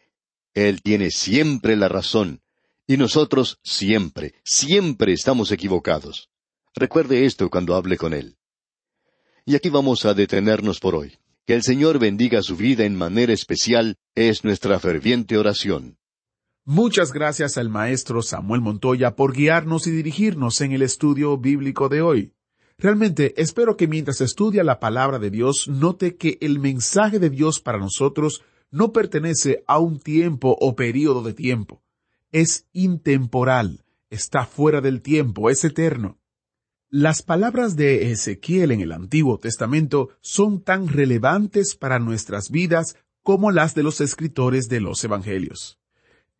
Él 0.53 0.81
tiene 0.81 1.11
siempre 1.11 1.75
la 1.75 1.89
razón, 1.89 2.41
y 2.87 2.95
nosotros 2.95 3.59
siempre, 3.63 4.35
siempre 4.45 5.11
estamos 5.11 5.51
equivocados. 5.51 6.29
Recuerde 6.73 7.25
esto 7.25 7.49
cuando 7.49 7.75
hable 7.75 7.97
con 7.97 8.13
Él. 8.13 8.37
Y 9.45 9.55
aquí 9.55 9.67
vamos 9.67 10.05
a 10.05 10.13
detenernos 10.13 10.79
por 10.79 10.95
hoy. 10.95 11.17
Que 11.45 11.53
el 11.53 11.63
Señor 11.63 11.99
bendiga 11.99 12.41
su 12.41 12.55
vida 12.55 12.85
en 12.85 12.95
manera 12.95 13.33
especial 13.33 13.97
es 14.15 14.45
nuestra 14.45 14.79
ferviente 14.79 15.37
oración. 15.37 15.97
Muchas 16.65 17.11
gracias 17.11 17.57
al 17.57 17.67
maestro 17.67 18.21
Samuel 18.21 18.61
Montoya 18.61 19.17
por 19.17 19.33
guiarnos 19.33 19.85
y 19.85 19.91
dirigirnos 19.91 20.61
en 20.61 20.71
el 20.71 20.81
estudio 20.81 21.37
bíblico 21.37 21.89
de 21.89 22.01
hoy. 22.01 22.31
Realmente 22.77 23.33
espero 23.35 23.75
que 23.75 23.89
mientras 23.89 24.21
estudia 24.21 24.63
la 24.63 24.79
palabra 24.79 25.19
de 25.19 25.29
Dios 25.29 25.67
note 25.67 26.15
que 26.15 26.37
el 26.39 26.59
mensaje 26.59 27.19
de 27.19 27.29
Dios 27.29 27.59
para 27.59 27.79
nosotros 27.79 28.43
no 28.71 28.93
pertenece 28.93 29.65
a 29.67 29.77
un 29.79 29.99
tiempo 29.99 30.55
o 30.57 30.73
período 30.73 31.21
de 31.21 31.33
tiempo. 31.33 31.83
Es 32.31 32.65
intemporal, 32.71 33.83
está 34.09 34.45
fuera 34.45 34.79
del 34.79 35.01
tiempo, 35.01 35.49
es 35.49 35.65
eterno. 35.65 36.17
Las 36.89 37.23
palabras 37.23 37.75
de 37.75 38.09
Ezequiel 38.09 38.71
en 38.71 38.79
el 38.79 38.93
Antiguo 38.93 39.37
Testamento 39.37 40.11
son 40.21 40.61
tan 40.61 40.87
relevantes 40.87 41.75
para 41.75 41.99
nuestras 41.99 42.49
vidas 42.51 42.95
como 43.21 43.51
las 43.51 43.75
de 43.75 43.83
los 43.83 43.99
escritores 43.99 44.69
de 44.69 44.79
los 44.79 45.03
Evangelios. 45.03 45.77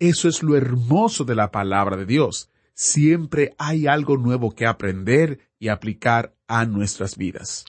Eso 0.04 0.28
es 0.28 0.44
lo 0.44 0.58
hermoso 0.58 1.24
de 1.24 1.34
la 1.34 1.50
palabra 1.50 1.96
de 1.96 2.06
Dios. 2.06 2.50
Siempre 2.74 3.56
hay 3.58 3.88
algo 3.88 4.18
nuevo 4.18 4.52
que 4.52 4.66
aprender 4.66 5.40
y 5.60 5.70
aplicar 5.70 6.36
a 6.46 6.66
nuestras 6.66 7.16
vidas. 7.16 7.64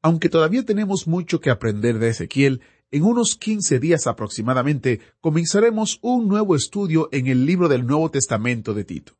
Aunque 0.00 0.30
todavía 0.30 0.64
tenemos 0.64 1.06
mucho 1.06 1.42
que 1.42 1.50
aprender 1.50 1.98
de 1.98 2.08
Ezequiel, 2.08 2.62
en 2.90 3.02
unos 3.02 3.34
quince 3.34 3.78
días 3.78 4.06
aproximadamente 4.06 5.00
comenzaremos 5.20 5.98
un 6.00 6.28
nuevo 6.28 6.56
estudio 6.56 7.10
en 7.12 7.26
el 7.26 7.44
libro 7.44 7.68
del 7.68 7.86
Nuevo 7.86 8.10
Testamento 8.10 8.72
de 8.72 8.84
Tito. 8.84 9.12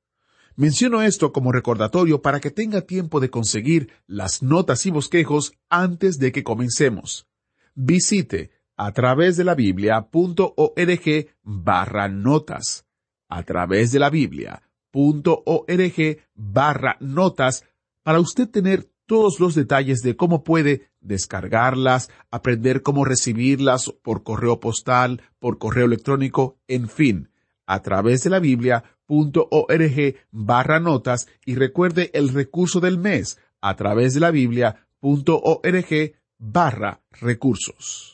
Menciono 0.56 1.02
esto 1.02 1.30
como 1.30 1.52
recordatorio 1.52 2.22
para 2.22 2.40
que 2.40 2.50
tenga 2.50 2.80
tiempo 2.80 3.20
de 3.20 3.28
conseguir 3.28 3.90
las 4.06 4.42
notas 4.42 4.86
y 4.86 4.90
bosquejos 4.90 5.52
antes 5.68 6.18
de 6.18 6.32
que 6.32 6.42
comencemos. 6.42 7.26
Visite 7.74 8.53
a 8.76 8.92
través 8.92 9.36
de 9.36 9.44
la 9.44 9.54
Biblia.org 9.54 11.26
barra 11.42 12.08
notas. 12.08 12.86
A 13.28 13.42
través 13.42 13.92
de 13.92 13.98
la 13.98 14.10
Biblia.org 14.10 14.62
barra 16.34 16.96
notas 17.00 17.64
para 18.02 18.20
usted 18.20 18.48
tener 18.48 18.88
todos 19.06 19.40
los 19.40 19.54
detalles 19.54 20.02
de 20.02 20.16
cómo 20.16 20.44
puede 20.44 20.88
descargarlas, 21.00 22.10
aprender 22.30 22.82
cómo 22.82 23.04
recibirlas 23.04 23.92
por 24.02 24.22
correo 24.22 24.60
postal, 24.60 25.22
por 25.38 25.58
correo 25.58 25.86
electrónico, 25.86 26.58
en 26.68 26.88
fin, 26.88 27.30
a 27.66 27.82
través 27.82 28.24
de 28.24 28.30
la 28.30 28.38
Biblia.org 28.38 30.16
barra 30.30 30.80
notas 30.80 31.28
y 31.44 31.54
recuerde 31.54 32.10
el 32.14 32.30
recurso 32.30 32.80
del 32.80 32.98
mes 32.98 33.38
a 33.60 33.76
través 33.76 34.14
de 34.14 34.20
la 34.20 34.30
Biblia.org 34.30 36.14
barra 36.38 37.00
recursos. 37.10 38.13